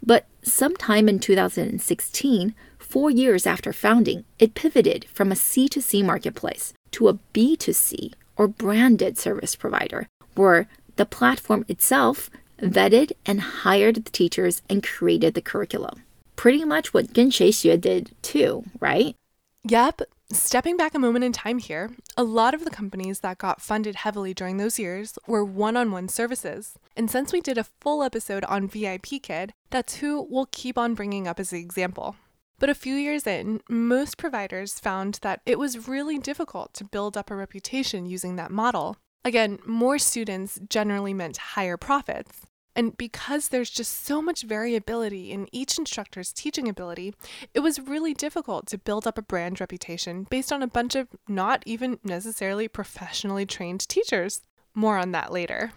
But 0.00 0.26
sometime 0.44 1.08
in 1.08 1.18
2016, 1.18 2.54
four 2.78 3.10
years 3.10 3.46
after 3.46 3.72
founding, 3.72 4.24
it 4.38 4.54
pivoted 4.54 5.06
from 5.06 5.32
a 5.32 5.34
C2C 5.34 6.04
marketplace 6.04 6.72
to 6.92 7.08
a 7.08 7.18
B2C 7.32 8.12
or 8.36 8.46
branded 8.46 9.18
service 9.18 9.56
provider, 9.56 10.06
where 10.34 10.68
the 10.94 11.06
platform 11.06 11.64
itself 11.66 12.30
vetted 12.60 13.10
and 13.26 13.40
hired 13.64 14.04
the 14.04 14.10
teachers 14.12 14.62
and 14.68 14.84
created 14.84 15.34
the 15.34 15.42
curriculum 15.42 16.03
pretty 16.36 16.64
much 16.64 16.92
what 16.92 17.12
Gen 17.12 17.30
Xue 17.30 17.80
did 17.80 18.12
too, 18.22 18.64
right? 18.80 19.16
Yep. 19.64 20.02
Stepping 20.30 20.76
back 20.76 20.94
a 20.94 20.98
moment 20.98 21.24
in 21.24 21.32
time 21.32 21.58
here, 21.58 21.90
a 22.16 22.24
lot 22.24 22.54
of 22.54 22.64
the 22.64 22.70
companies 22.70 23.20
that 23.20 23.38
got 23.38 23.60
funded 23.60 23.94
heavily 23.94 24.34
during 24.34 24.56
those 24.56 24.78
years 24.78 25.18
were 25.26 25.44
one 25.44 25.76
on 25.76 25.92
one 25.92 26.08
services. 26.08 26.74
And 26.96 27.10
since 27.10 27.32
we 27.32 27.40
did 27.40 27.58
a 27.58 27.64
full 27.64 28.02
episode 28.02 28.44
on 28.44 28.68
VIP 28.68 29.22
Kid, 29.22 29.52
that's 29.70 29.96
who 29.96 30.26
we'll 30.28 30.48
keep 30.50 30.76
on 30.76 30.94
bringing 30.94 31.28
up 31.28 31.38
as 31.38 31.50
the 31.50 31.60
example. 31.60 32.16
But 32.58 32.70
a 32.70 32.74
few 32.74 32.94
years 32.94 33.26
in, 33.26 33.60
most 33.68 34.16
providers 34.16 34.78
found 34.78 35.18
that 35.22 35.40
it 35.44 35.58
was 35.58 35.88
really 35.88 36.18
difficult 36.18 36.72
to 36.74 36.84
build 36.84 37.16
up 37.16 37.30
a 37.30 37.36
reputation 37.36 38.06
using 38.06 38.36
that 38.36 38.50
model. 38.50 38.96
Again, 39.24 39.58
more 39.66 39.98
students 39.98 40.60
generally 40.68 41.14
meant 41.14 41.36
higher 41.36 41.76
profits, 41.76 42.42
and 42.76 42.96
because 42.96 43.48
there's 43.48 43.70
just 43.70 44.04
so 44.04 44.20
much 44.20 44.42
variability 44.42 45.30
in 45.30 45.48
each 45.52 45.78
instructor's 45.78 46.32
teaching 46.32 46.68
ability, 46.68 47.14
it 47.52 47.60
was 47.60 47.80
really 47.80 48.14
difficult 48.14 48.66
to 48.68 48.78
build 48.78 49.06
up 49.06 49.16
a 49.16 49.22
brand 49.22 49.60
reputation 49.60 50.26
based 50.28 50.52
on 50.52 50.62
a 50.62 50.66
bunch 50.66 50.94
of 50.94 51.08
not 51.28 51.62
even 51.66 51.98
necessarily 52.02 52.66
professionally 52.66 53.46
trained 53.46 53.88
teachers. 53.88 54.42
More 54.74 54.98
on 54.98 55.12
that 55.12 55.32
later. 55.32 55.72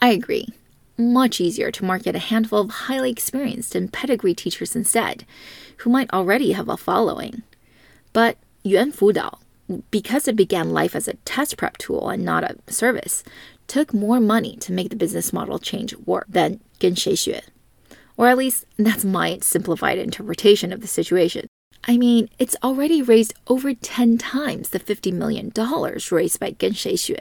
I 0.00 0.10
agree. 0.10 0.48
Much 0.98 1.40
easier 1.40 1.70
to 1.70 1.84
market 1.84 2.16
a 2.16 2.18
handful 2.18 2.60
of 2.60 2.70
highly 2.70 3.10
experienced 3.10 3.74
and 3.74 3.92
pedigree 3.92 4.34
teachers 4.34 4.74
instead, 4.74 5.24
who 5.78 5.90
might 5.90 6.12
already 6.12 6.52
have 6.52 6.68
a 6.68 6.76
following. 6.76 7.42
But 8.12 8.36
Yuan 8.64 8.92
Fudao, 8.92 9.38
because 9.90 10.26
it 10.26 10.36
began 10.36 10.72
life 10.72 10.96
as 10.96 11.06
a 11.06 11.14
test 11.24 11.56
prep 11.56 11.78
tool 11.78 12.08
and 12.08 12.24
not 12.24 12.44
a 12.44 12.72
service, 12.72 13.22
took 13.70 13.94
more 13.94 14.18
money 14.18 14.56
to 14.56 14.72
make 14.72 14.90
the 14.90 14.96
business 14.96 15.32
model 15.32 15.60
change 15.60 15.96
work 15.98 16.26
than 16.28 16.58
Gen 16.80 16.96
Or 18.16 18.26
at 18.26 18.36
least 18.36 18.66
that's 18.76 19.04
my 19.04 19.38
simplified 19.42 19.96
interpretation 19.96 20.72
of 20.72 20.80
the 20.80 20.88
situation. 20.88 21.46
I 21.84 21.96
mean, 21.96 22.28
it's 22.40 22.56
already 22.64 23.00
raised 23.00 23.32
over 23.46 23.72
10 23.72 24.18
times 24.18 24.70
the 24.70 24.80
$50 24.80 25.12
million 25.12 25.52
raised 26.10 26.40
by 26.40 26.50
Gen. 26.50 27.16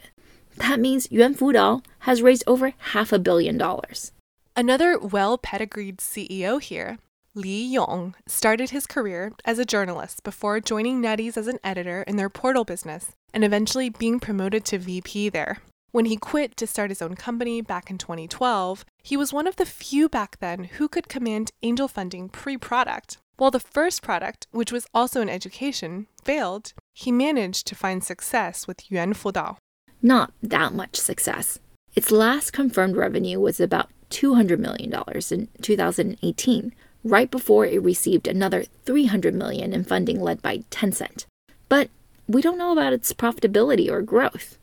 That 0.58 0.80
means 0.80 1.12
Yuan 1.12 1.36
Fudao 1.36 1.86
has 2.00 2.24
raised 2.24 2.44
over 2.48 2.74
half 2.94 3.14
a 3.14 3.20
billion 3.20 3.60
dollars. 3.60 4.12
Another 4.58 4.98
well 4.98 5.38
pedigreed 5.38 6.00
CEO 6.00 6.60
here, 6.60 6.98
Li 7.36 7.64
Yong, 7.64 8.16
started 8.26 8.72
his 8.72 8.88
career 8.88 9.34
as 9.46 9.60
a 9.60 9.66
journalist 9.66 10.24
before 10.24 10.60
joining 10.60 11.00
NetEase 11.00 11.38
as 11.38 11.48
an 11.48 11.60
editor 11.64 12.02
in 12.08 12.18
their 12.18 12.28
portal 12.28 12.66
business 12.66 13.12
and 13.36 13.44
eventually 13.44 13.90
being 13.90 14.20
promoted 14.20 14.66
to 14.66 14.80
VP 14.80 15.30
there. 15.30 15.60
When 15.92 16.06
he 16.06 16.18
quit 16.18 16.56
to 16.58 16.68
start 16.68 16.92
his 16.92 17.02
own 17.02 17.16
company 17.16 17.62
back 17.62 17.90
in 17.90 17.98
2012, 17.98 18.86
he 19.02 19.18
was 19.18 19.34
one 19.34 19.48
of 19.48 19.56
the 19.56 19.66
few 19.66 20.08
back 20.08 20.38
then 20.40 20.66
who 20.66 20.88
could 20.88 21.10
command 21.10 21.52
angel 21.64 21.88
funding 21.88 22.30
pre 22.30 22.58
product. 22.58 23.18
While 23.38 23.50
the 23.50 23.60
first 23.60 24.04
product, 24.04 24.46
which 24.52 24.72
was 24.72 24.86
also 24.94 25.22
an 25.22 25.30
education, 25.30 26.06
failed, 26.24 26.74
he 26.94 27.12
managed 27.12 27.66
to 27.68 27.76
find 27.76 28.04
success 28.04 28.68
with 28.68 28.92
Yuan 28.92 29.14
Fudao. 29.14 29.58
Not 30.02 30.32
that 30.44 30.74
much 30.74 30.96
success. 30.98 31.58
Its 31.96 32.12
last 32.12 32.54
confirmed 32.54 32.96
revenue 32.96 33.40
was 33.40 33.60
about 33.60 33.90
$200 34.12 34.60
million 34.60 34.94
in 35.32 35.48
2018, 35.62 36.76
right 37.04 37.32
before 37.32 37.66
it 37.66 37.82
received 37.82 38.28
another 38.28 38.64
300 38.86 39.34
million 39.34 39.74
in 39.74 39.84
funding 39.84 40.22
led 40.22 40.42
by 40.44 40.60
Tencent. 40.70 41.26
But 41.68 41.90
we 42.28 42.44
don't 42.44 42.60
know 42.60 42.72
about 42.72 42.94
its 42.94 43.12
profitability 43.12 43.90
or 43.90 44.04
growth. 44.04 44.59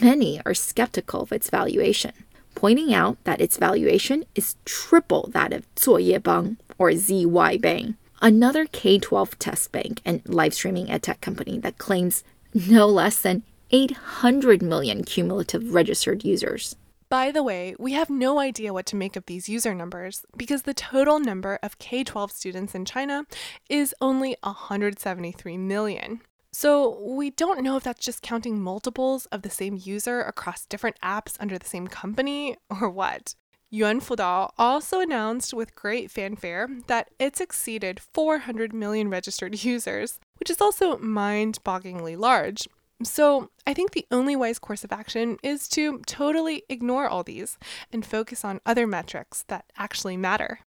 Many 0.00 0.40
are 0.46 0.54
skeptical 0.54 1.22
of 1.22 1.32
its 1.32 1.50
valuation, 1.50 2.12
pointing 2.54 2.94
out 2.94 3.16
that 3.24 3.40
its 3.40 3.56
valuation 3.56 4.24
is 4.34 4.56
triple 4.64 5.28
that 5.32 5.52
of 5.52 5.66
Zuoyebang 5.74 6.56
or 6.78 6.92
ZY 6.92 7.58
Bank, 7.58 7.96
another 8.20 8.66
K-12 8.66 9.34
test 9.38 9.72
bank 9.72 10.00
and 10.04 10.22
live 10.24 10.54
streaming 10.54 10.86
edtech 10.86 11.20
company 11.20 11.58
that 11.58 11.78
claims 11.78 12.22
no 12.54 12.86
less 12.86 13.18
than 13.18 13.42
800 13.72 14.62
million 14.62 15.02
cumulative 15.02 15.74
registered 15.74 16.24
users. 16.24 16.76
By 17.08 17.30
the 17.30 17.42
way, 17.42 17.74
we 17.78 17.92
have 17.92 18.08
no 18.08 18.38
idea 18.38 18.72
what 18.72 18.86
to 18.86 18.96
make 18.96 19.16
of 19.16 19.26
these 19.26 19.48
user 19.48 19.74
numbers 19.74 20.24
because 20.36 20.62
the 20.62 20.72
total 20.72 21.18
number 21.18 21.58
of 21.62 21.78
K 21.78 22.04
12 22.04 22.30
students 22.30 22.74
in 22.74 22.84
China 22.84 23.26
is 23.68 23.94
only 24.00 24.36
173 24.42 25.58
million. 25.58 26.20
So 26.52 26.98
we 27.00 27.30
don't 27.30 27.62
know 27.62 27.76
if 27.76 27.84
that's 27.84 28.04
just 28.04 28.22
counting 28.22 28.60
multiples 28.60 29.26
of 29.26 29.42
the 29.42 29.50
same 29.50 29.78
user 29.80 30.20
across 30.20 30.66
different 30.66 31.00
apps 31.00 31.36
under 31.40 31.58
the 31.58 31.66
same 31.66 31.88
company 31.88 32.56
or 32.70 32.90
what. 32.90 33.34
Yuan 33.70 34.00
Fudao 34.00 34.50
also 34.58 35.00
announced 35.00 35.54
with 35.54 35.74
great 35.74 36.10
fanfare 36.10 36.68
that 36.88 37.08
it's 37.18 37.40
exceeded 37.40 38.00
400 38.00 38.74
million 38.74 39.08
registered 39.08 39.64
users, 39.64 40.20
which 40.38 40.50
is 40.50 40.60
also 40.60 40.98
mind 40.98 41.58
bogglingly 41.64 42.18
large. 42.18 42.68
So, 43.02 43.50
I 43.66 43.74
think 43.74 43.92
the 43.92 44.06
only 44.12 44.36
wise 44.36 44.60
course 44.60 44.84
of 44.84 44.92
action 44.92 45.38
is 45.42 45.66
to 45.70 46.00
totally 46.06 46.62
ignore 46.68 47.08
all 47.08 47.24
these 47.24 47.58
and 47.90 48.06
focus 48.06 48.44
on 48.44 48.60
other 48.64 48.86
metrics 48.86 49.44
that 49.48 49.64
actually 49.76 50.16
matter. 50.16 50.60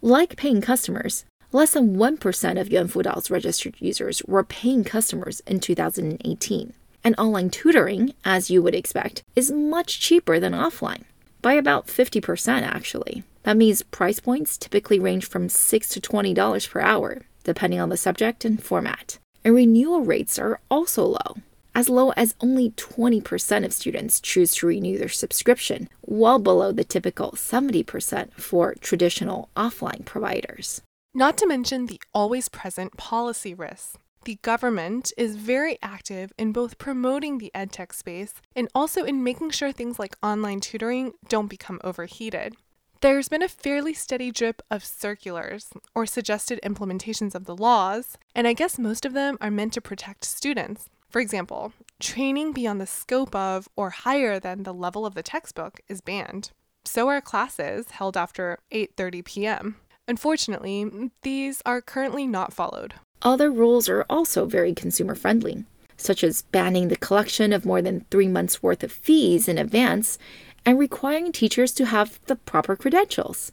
Like 0.00 0.36
paying 0.36 0.60
customers, 0.60 1.24
less 1.54 1.74
than 1.74 1.96
1% 1.96 2.60
of 2.60 2.68
Yuan 2.72 2.88
Fudao's 2.88 3.30
registered 3.30 3.76
users 3.78 4.20
were 4.26 4.42
paying 4.42 4.82
customers 4.82 5.40
in 5.46 5.60
2018. 5.60 6.72
And 7.04 7.14
online 7.16 7.48
tutoring, 7.48 8.12
as 8.24 8.50
you 8.50 8.60
would 8.60 8.74
expect, 8.74 9.22
is 9.36 9.52
much 9.52 10.00
cheaper 10.00 10.40
than 10.40 10.52
offline, 10.52 11.04
by 11.42 11.52
about 11.52 11.86
50% 11.86 12.62
actually. 12.62 13.22
That 13.44 13.56
means 13.56 13.82
price 13.82 14.18
points 14.18 14.58
typically 14.58 14.98
range 14.98 15.28
from 15.28 15.48
6 15.48 15.88
to 15.90 16.00
$20 16.00 16.68
per 16.68 16.80
hour, 16.80 17.22
depending 17.44 17.78
on 17.78 17.88
the 17.88 17.96
subject 17.96 18.44
and 18.44 18.60
format. 18.60 19.18
And 19.44 19.54
renewal 19.54 20.00
rates 20.00 20.40
are 20.40 20.58
also 20.68 21.04
low, 21.04 21.36
as 21.72 21.88
low 21.88 22.10
as 22.16 22.34
only 22.40 22.70
20% 22.70 23.64
of 23.64 23.72
students 23.72 24.20
choose 24.20 24.56
to 24.56 24.66
renew 24.66 24.98
their 24.98 25.08
subscription, 25.08 25.88
well 26.02 26.40
below 26.40 26.72
the 26.72 26.82
typical 26.82 27.32
70% 27.32 28.32
for 28.32 28.74
traditional 28.80 29.50
offline 29.56 30.04
providers. 30.04 30.82
Not 31.16 31.38
to 31.38 31.46
mention 31.46 31.86
the 31.86 32.00
always 32.12 32.48
present 32.48 32.96
policy 32.96 33.54
risks. 33.54 33.96
The 34.24 34.40
government 34.42 35.12
is 35.16 35.36
very 35.36 35.78
active 35.80 36.32
in 36.36 36.50
both 36.50 36.76
promoting 36.76 37.38
the 37.38 37.52
edtech 37.54 37.94
space 37.94 38.34
and 38.56 38.68
also 38.74 39.04
in 39.04 39.22
making 39.22 39.50
sure 39.50 39.70
things 39.70 40.00
like 40.00 40.16
online 40.24 40.58
tutoring 40.58 41.12
don't 41.28 41.46
become 41.46 41.80
overheated. 41.84 42.56
There's 43.00 43.28
been 43.28 43.42
a 43.42 43.48
fairly 43.48 43.94
steady 43.94 44.32
drip 44.32 44.60
of 44.72 44.84
circulars 44.84 45.68
or 45.94 46.04
suggested 46.04 46.58
implementations 46.64 47.36
of 47.36 47.44
the 47.44 47.54
laws, 47.56 48.18
and 48.34 48.48
I 48.48 48.52
guess 48.52 48.76
most 48.76 49.04
of 49.04 49.12
them 49.12 49.38
are 49.40 49.52
meant 49.52 49.74
to 49.74 49.80
protect 49.80 50.24
students. 50.24 50.88
For 51.08 51.20
example, 51.20 51.74
training 52.00 52.54
beyond 52.54 52.80
the 52.80 52.88
scope 52.88 53.36
of 53.36 53.68
or 53.76 53.90
higher 53.90 54.40
than 54.40 54.64
the 54.64 54.74
level 54.74 55.06
of 55.06 55.14
the 55.14 55.22
textbook 55.22 55.80
is 55.86 56.00
banned. 56.00 56.50
So 56.84 57.06
are 57.08 57.20
classes 57.20 57.92
held 57.92 58.16
after 58.16 58.58
8:30 58.72 59.24
p.m. 59.24 59.76
Unfortunately, 60.06 61.10
these 61.22 61.62
are 61.64 61.80
currently 61.80 62.26
not 62.26 62.52
followed. 62.52 62.94
Other 63.22 63.50
rules 63.50 63.88
are 63.88 64.04
also 64.10 64.44
very 64.44 64.74
consumer 64.74 65.14
friendly, 65.14 65.64
such 65.96 66.22
as 66.22 66.42
banning 66.42 66.88
the 66.88 66.96
collection 66.96 67.52
of 67.52 67.64
more 67.64 67.80
than 67.80 68.04
3 68.10 68.28
months 68.28 68.62
worth 68.62 68.84
of 68.84 68.92
fees 68.92 69.48
in 69.48 69.56
advance 69.56 70.18
and 70.66 70.78
requiring 70.78 71.32
teachers 71.32 71.72
to 71.72 71.86
have 71.86 72.20
the 72.26 72.36
proper 72.36 72.76
credentials. 72.76 73.52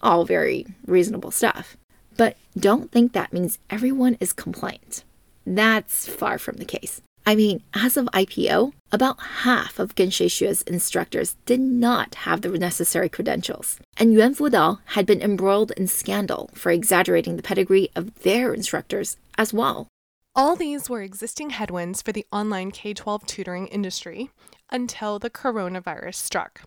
All 0.00 0.24
very 0.24 0.66
reasonable 0.86 1.32
stuff. 1.32 1.76
But 2.16 2.36
don't 2.56 2.92
think 2.92 3.12
that 3.12 3.32
means 3.32 3.58
everyone 3.68 4.16
is 4.20 4.32
compliant. 4.32 5.04
That's 5.44 6.06
far 6.06 6.38
from 6.38 6.56
the 6.56 6.64
case. 6.64 7.00
I 7.28 7.34
mean, 7.34 7.62
as 7.74 7.98
of 7.98 8.06
IPO, 8.14 8.72
about 8.90 9.20
half 9.20 9.78
of 9.78 9.94
Genshuixue's 9.94 10.62
instructors 10.62 11.36
did 11.44 11.60
not 11.60 12.14
have 12.24 12.40
the 12.40 12.48
necessary 12.48 13.10
credentials, 13.10 13.78
and 13.98 14.14
Yuan 14.14 14.34
Fudao 14.34 14.78
had 14.96 15.04
been 15.04 15.20
embroiled 15.20 15.72
in 15.72 15.88
scandal 15.88 16.48
for 16.54 16.72
exaggerating 16.72 17.36
the 17.36 17.42
pedigree 17.42 17.90
of 17.94 18.22
their 18.22 18.54
instructors 18.54 19.18
as 19.36 19.52
well. 19.52 19.88
All 20.34 20.56
these 20.56 20.88
were 20.88 21.02
existing 21.02 21.50
headwinds 21.50 22.00
for 22.00 22.12
the 22.12 22.24
online 22.32 22.70
K 22.70 22.94
12 22.94 23.26
tutoring 23.26 23.66
industry 23.66 24.30
until 24.70 25.18
the 25.18 25.28
coronavirus 25.28 26.14
struck. 26.14 26.62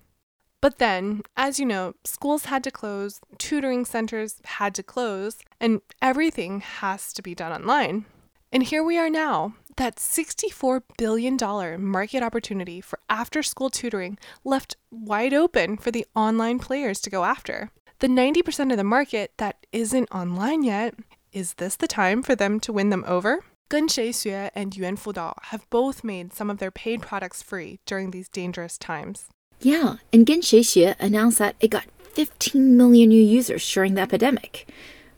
But 0.61 0.77
then, 0.77 1.23
as 1.35 1.59
you 1.59 1.65
know, 1.65 1.95
schools 2.03 2.45
had 2.45 2.63
to 2.65 2.69
close, 2.69 3.19
tutoring 3.39 3.83
centers 3.83 4.35
had 4.45 4.75
to 4.75 4.83
close, 4.83 5.39
and 5.59 5.81
everything 6.03 6.59
has 6.59 7.13
to 7.13 7.23
be 7.23 7.33
done 7.33 7.51
online. 7.51 8.05
And 8.53 8.63
here 8.63 8.83
we 8.83 8.97
are 8.97 9.09
now, 9.09 9.55
that 9.81 9.95
$64 9.95 10.83
billion 10.95 11.37
market 11.83 12.21
opportunity 12.21 12.81
for 12.81 12.99
after 13.09 13.41
school 13.41 13.71
tutoring 13.71 14.19
left 14.43 14.75
wide 14.91 15.33
open 15.33 15.75
for 15.75 15.89
the 15.89 16.05
online 16.15 16.59
players 16.59 17.01
to 17.01 17.09
go 17.09 17.23
after. 17.23 17.71
The 17.97 18.07
90% 18.07 18.69
of 18.69 18.77
the 18.77 18.83
market 18.83 19.31
that 19.37 19.65
isn't 19.71 20.11
online 20.11 20.61
yet, 20.61 20.93
is 21.33 21.55
this 21.55 21.77
the 21.77 21.87
time 21.87 22.21
for 22.21 22.35
them 22.35 22.59
to 22.59 22.71
win 22.71 22.91
them 22.91 23.03
over? 23.07 23.43
Genshuixue 23.71 24.51
and 24.53 24.77
Yuan 24.77 24.97
Fudao 24.97 25.33
have 25.45 25.67
both 25.71 26.03
made 26.03 26.31
some 26.31 26.51
of 26.51 26.59
their 26.59 26.69
paid 26.69 27.01
products 27.01 27.41
free 27.41 27.79
during 27.87 28.11
these 28.11 28.29
dangerous 28.29 28.77
times. 28.77 29.29
Yeah, 29.61 29.95
and 30.13 30.27
Genshuixue 30.27 30.95
announced 30.99 31.39
that 31.39 31.55
it 31.59 31.69
got 31.69 31.85
15 32.13 32.77
million 32.77 33.09
new 33.09 33.23
users 33.23 33.67
during 33.73 33.95
the 33.95 34.01
epidemic 34.01 34.67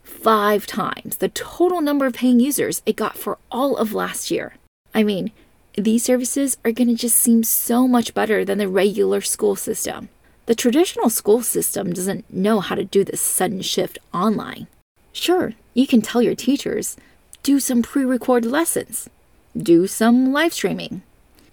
five 0.04 0.66
times 0.66 1.16
the 1.16 1.28
total 1.30 1.80
number 1.80 2.06
of 2.06 2.14
paying 2.14 2.38
users 2.38 2.82
it 2.86 2.96
got 2.96 3.16
for 3.16 3.38
all 3.50 3.76
of 3.76 3.92
last 3.92 4.30
year. 4.30 4.54
I 4.94 5.02
mean, 5.02 5.32
these 5.76 6.04
services 6.04 6.56
are 6.64 6.70
going 6.70 6.88
to 6.88 6.94
just 6.94 7.16
seem 7.16 7.42
so 7.42 7.88
much 7.88 8.14
better 8.14 8.44
than 8.44 8.58
the 8.58 8.68
regular 8.68 9.20
school 9.20 9.56
system. 9.56 10.08
The 10.46 10.54
traditional 10.54 11.10
school 11.10 11.42
system 11.42 11.92
doesn't 11.92 12.32
know 12.32 12.60
how 12.60 12.74
to 12.74 12.84
do 12.84 13.02
this 13.02 13.20
sudden 13.20 13.62
shift 13.62 13.98
online. 14.12 14.68
Sure, 15.12 15.54
you 15.72 15.86
can 15.86 16.02
tell 16.02 16.22
your 16.22 16.34
teachers, 16.34 16.96
do 17.42 17.58
some 17.58 17.82
pre 17.82 18.04
recorded 18.04 18.50
lessons, 18.50 19.08
do 19.56 19.86
some 19.86 20.32
live 20.32 20.52
streaming. 20.52 21.02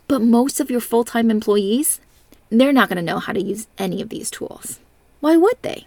But 0.08 0.22
most 0.22 0.60
of 0.60 0.70
your 0.70 0.82
full 0.82 1.04
time 1.04 1.32
employees, 1.32 2.02
they're 2.50 2.74
not 2.74 2.90
going 2.90 2.98
to 2.98 3.02
know 3.02 3.20
how 3.20 3.34
to 3.34 3.42
use 3.42 3.68
any 3.78 4.02
of 4.02 4.10
these 4.10 4.30
tools. 4.30 4.80
Why 5.22 5.38
would 5.38 5.58
they? 5.62 5.86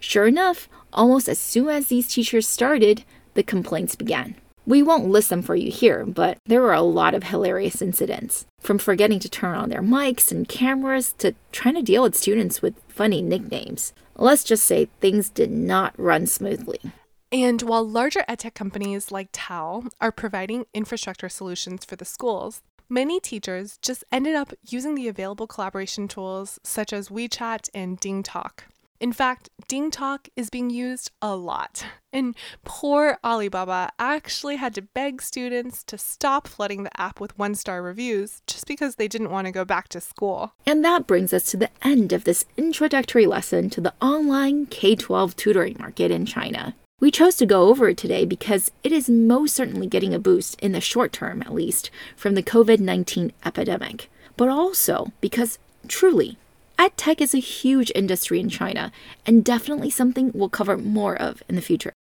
Sure 0.00 0.26
enough, 0.26 0.68
almost 0.92 1.28
as 1.28 1.38
soon 1.38 1.68
as 1.68 1.86
these 1.86 2.08
teachers 2.08 2.48
started, 2.48 3.04
the 3.34 3.42
complaints 3.42 3.94
began. 3.94 4.34
We 4.66 4.82
won't 4.82 5.08
list 5.08 5.30
them 5.30 5.42
for 5.42 5.54
you 5.54 5.70
here, 5.70 6.04
but 6.04 6.38
there 6.46 6.62
were 6.62 6.72
a 6.72 6.80
lot 6.80 7.14
of 7.14 7.24
hilarious 7.24 7.82
incidents. 7.82 8.46
From 8.60 8.78
forgetting 8.78 9.18
to 9.20 9.28
turn 9.28 9.54
on 9.54 9.68
their 9.68 9.82
mics 9.82 10.30
and 10.30 10.48
cameras 10.48 11.12
to 11.18 11.34
trying 11.52 11.74
to 11.74 11.82
deal 11.82 12.02
with 12.02 12.16
students 12.16 12.62
with 12.62 12.74
funny 12.88 13.22
nicknames. 13.22 13.92
Let's 14.16 14.44
just 14.44 14.64
say 14.64 14.88
things 15.00 15.28
did 15.28 15.50
not 15.50 15.98
run 15.98 16.26
smoothly. 16.26 16.80
And 17.32 17.62
while 17.62 17.88
larger 17.88 18.24
edtech 18.28 18.54
companies 18.54 19.12
like 19.12 19.28
TAL 19.32 19.84
are 20.00 20.12
providing 20.12 20.66
infrastructure 20.74 21.28
solutions 21.28 21.84
for 21.84 21.96
the 21.96 22.04
schools, 22.04 22.62
many 22.88 23.20
teachers 23.20 23.78
just 23.80 24.04
ended 24.10 24.34
up 24.34 24.52
using 24.68 24.94
the 24.94 25.08
available 25.08 25.46
collaboration 25.46 26.08
tools 26.08 26.58
such 26.64 26.92
as 26.92 27.08
WeChat 27.08 27.70
and 27.72 28.00
DingTalk. 28.00 28.60
In 29.00 29.14
fact, 29.14 29.48
DingTalk 29.66 30.28
is 30.36 30.50
being 30.50 30.68
used 30.68 31.10
a 31.22 31.34
lot. 31.34 31.86
And 32.12 32.34
poor 32.64 33.18
Alibaba 33.24 33.92
actually 33.98 34.56
had 34.56 34.74
to 34.74 34.82
beg 34.82 35.22
students 35.22 35.82
to 35.84 35.96
stop 35.96 36.46
flooding 36.46 36.82
the 36.82 37.00
app 37.00 37.18
with 37.18 37.38
one 37.38 37.54
star 37.54 37.82
reviews 37.82 38.42
just 38.46 38.66
because 38.66 38.96
they 38.96 39.08
didn't 39.08 39.30
want 39.30 39.46
to 39.46 39.52
go 39.52 39.64
back 39.64 39.88
to 39.88 40.02
school. 40.02 40.52
And 40.66 40.84
that 40.84 41.06
brings 41.06 41.32
us 41.32 41.44
to 41.50 41.56
the 41.56 41.70
end 41.82 42.12
of 42.12 42.24
this 42.24 42.44
introductory 42.58 43.24
lesson 43.24 43.70
to 43.70 43.80
the 43.80 43.94
online 44.02 44.66
K 44.66 44.94
12 44.96 45.34
tutoring 45.34 45.76
market 45.78 46.10
in 46.10 46.26
China. 46.26 46.74
We 47.00 47.10
chose 47.10 47.36
to 47.36 47.46
go 47.46 47.68
over 47.68 47.88
it 47.88 47.96
today 47.96 48.26
because 48.26 48.70
it 48.84 48.92
is 48.92 49.08
most 49.08 49.54
certainly 49.56 49.86
getting 49.86 50.12
a 50.12 50.18
boost, 50.18 50.60
in 50.60 50.72
the 50.72 50.82
short 50.82 51.14
term 51.14 51.40
at 51.40 51.54
least, 51.54 51.90
from 52.16 52.34
the 52.34 52.42
COVID 52.42 52.80
19 52.80 53.32
epidemic, 53.46 54.10
but 54.36 54.50
also 54.50 55.10
because 55.22 55.58
truly 55.88 56.36
EdTech 56.80 57.20
is 57.20 57.34
a 57.34 57.38
huge 57.40 57.92
industry 57.94 58.40
in 58.40 58.48
China 58.48 58.90
and 59.26 59.44
definitely 59.44 59.90
something 59.90 60.30
we'll 60.32 60.48
cover 60.48 60.78
more 60.78 61.14
of 61.14 61.42
in 61.46 61.54
the 61.54 61.60
future. 61.60 61.92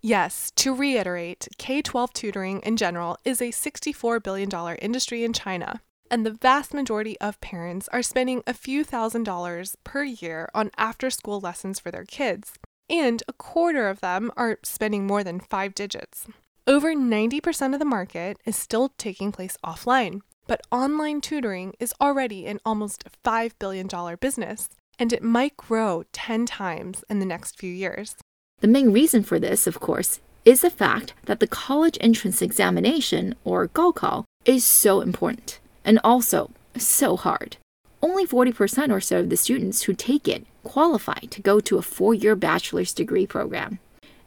Yes, 0.00 0.52
to 0.54 0.72
reiterate, 0.72 1.48
K 1.58 1.82
12 1.82 2.12
tutoring 2.12 2.60
in 2.60 2.76
general 2.76 3.18
is 3.24 3.40
a 3.40 3.50
$64 3.50 4.22
billion 4.22 4.48
industry 4.76 5.24
in 5.24 5.32
China. 5.32 5.80
and 6.10 6.24
the 6.24 6.30
vast 6.30 6.72
majority 6.72 7.18
of 7.20 7.40
parents 7.40 7.88
are 7.92 8.00
spending 8.00 8.42
a 8.46 8.54
few 8.54 8.84
thousand 8.84 9.24
dollars 9.24 9.76
per 9.82 10.04
year 10.04 10.48
on 10.54 10.70
after 10.78 11.10
school 11.10 11.40
lessons 11.40 11.80
for 11.80 11.90
their 11.90 12.04
kids, 12.04 12.52
and 12.88 13.24
a 13.26 13.32
quarter 13.32 13.88
of 13.88 13.98
them 14.00 14.30
are 14.36 14.58
spending 14.62 15.04
more 15.06 15.24
than 15.24 15.40
five 15.40 15.74
digits. 15.74 16.26
Over 16.66 16.94
90% 16.94 17.74
of 17.74 17.78
the 17.78 17.84
market 17.84 18.38
is 18.46 18.54
still 18.56 18.90
taking 18.98 19.32
place 19.32 19.56
offline, 19.64 20.20
but 20.48 20.62
online 20.72 21.20
tutoring 21.20 21.74
is 21.78 21.94
already 22.00 22.46
an 22.46 22.58
almost 22.64 23.04
$5 23.24 23.52
billion 23.60 23.86
business, 24.18 24.68
and 24.98 25.12
it 25.12 25.22
might 25.22 25.56
grow 25.56 26.02
10 26.12 26.46
times 26.46 27.04
in 27.08 27.20
the 27.20 27.26
next 27.26 27.56
few 27.56 27.70
years. 27.70 28.16
The 28.60 28.66
main 28.66 28.90
reason 28.90 29.22
for 29.22 29.38
this, 29.38 29.68
of 29.68 29.78
course, 29.78 30.18
is 30.44 30.62
the 30.62 30.70
fact 30.70 31.12
that 31.26 31.38
the 31.38 31.46
college 31.46 31.98
entrance 32.00 32.42
examination, 32.42 33.36
or 33.44 33.68
Gaokao, 33.68 34.24
is 34.44 34.64
so 34.64 35.00
important 35.02 35.60
and 35.84 36.00
also 36.02 36.50
so 36.76 37.16
hard. 37.16 37.58
Only 38.02 38.26
40% 38.26 38.90
or 38.90 39.00
so 39.00 39.20
of 39.20 39.30
the 39.30 39.36
students 39.36 39.82
who 39.82 39.92
take 39.94 40.26
it 40.26 40.46
qualify 40.64 41.20
to 41.30 41.42
go 41.42 41.60
to 41.60 41.78
a 41.78 41.82
four 41.82 42.14
year 42.14 42.34
bachelor's 42.34 42.94
degree 42.94 43.26
program. 43.26 43.78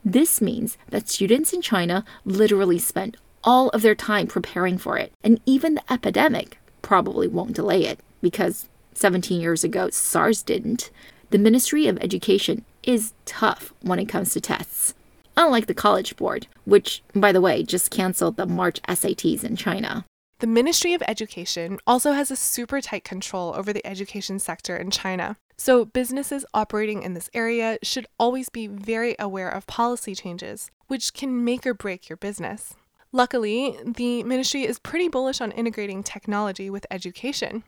This 0.03 0.41
means 0.41 0.77
that 0.89 1.09
students 1.09 1.53
in 1.53 1.61
China 1.61 2.05
literally 2.25 2.79
spend 2.79 3.17
all 3.43 3.69
of 3.69 3.81
their 3.81 3.95
time 3.95 4.27
preparing 4.27 4.77
for 4.77 4.97
it, 4.97 5.11
and 5.23 5.39
even 5.45 5.75
the 5.75 5.93
epidemic 5.93 6.57
probably 6.81 7.27
won't 7.27 7.55
delay 7.55 7.85
it 7.85 7.99
because 8.21 8.67
17 8.93 9.39
years 9.39 9.63
ago 9.63 9.89
SARS 9.89 10.43
didn't. 10.43 10.91
The 11.29 11.37
Ministry 11.37 11.87
of 11.87 11.97
Education 11.99 12.65
is 12.83 13.13
tough 13.25 13.73
when 13.81 13.99
it 13.99 14.09
comes 14.09 14.33
to 14.33 14.41
tests. 14.41 14.93
Unlike 15.37 15.67
the 15.67 15.73
College 15.73 16.17
Board, 16.17 16.47
which, 16.65 17.01
by 17.15 17.31
the 17.31 17.41
way, 17.41 17.63
just 17.63 17.89
canceled 17.89 18.35
the 18.35 18.45
March 18.45 18.81
SATs 18.83 19.43
in 19.43 19.55
China. 19.55 20.05
The 20.39 20.47
Ministry 20.47 20.93
of 20.93 21.03
Education 21.07 21.79
also 21.87 22.11
has 22.11 22.31
a 22.31 22.35
super 22.35 22.81
tight 22.81 23.03
control 23.03 23.53
over 23.55 23.71
the 23.71 23.85
education 23.85 24.39
sector 24.39 24.75
in 24.75 24.91
China. 24.91 25.37
So, 25.55 25.85
businesses 25.85 26.45
operating 26.53 27.03
in 27.03 27.13
this 27.13 27.29
area 27.33 27.77
should 27.83 28.07
always 28.19 28.49
be 28.49 28.65
very 28.65 29.15
aware 29.19 29.49
of 29.49 29.67
policy 29.67 30.15
changes, 30.15 30.71
which 30.87 31.13
can 31.13 31.45
make 31.45 31.65
or 31.65 31.75
break 31.75 32.09
your 32.09 32.17
business. 32.17 32.73
Luckily, 33.13 33.77
the 33.85 34.23
ministry 34.23 34.63
is 34.63 34.79
pretty 34.79 35.09
bullish 35.09 35.41
on 35.41 35.51
integrating 35.51 36.01
technology 36.01 36.69
with 36.69 36.85
education. 36.89 37.63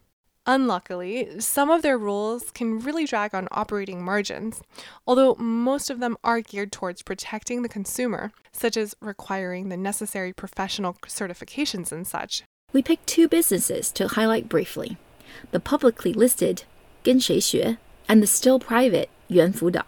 Unluckily, 0.45 1.39
some 1.39 1.69
of 1.69 1.82
their 1.82 1.97
rules 1.97 2.49
can 2.51 2.79
really 2.79 3.06
drag 3.06 3.36
on 3.36 3.49
operating 3.51 4.03
margins, 4.03 4.62
although 5.06 5.36
most 5.36 5.89
of 5.89 5.99
them 5.99 6.15
are 6.23 6.39
geared 6.39 6.71
towards 6.71 7.01
protecting 7.01 7.62
the 7.62 7.69
consumer, 7.69 8.32
such 8.53 8.77
as 8.77 8.95
requiring 9.01 9.67
the 9.67 9.77
necessary 9.77 10.32
professional 10.32 10.93
certifications 11.08 11.91
and 11.91 12.08
such. 12.08 12.43
We 12.71 12.82
picked 12.82 13.08
two 13.08 13.27
businesses 13.27 13.91
to 13.93 14.08
highlight 14.08 14.49
briefly 14.49 14.97
the 15.51 15.60
publicly 15.60 16.13
listed 16.13 16.63
Genshuixue 17.03 17.77
and 18.08 18.21
the 18.21 18.27
still 18.27 18.60
private 18.60 19.10
Yuanfudao. 19.29 19.84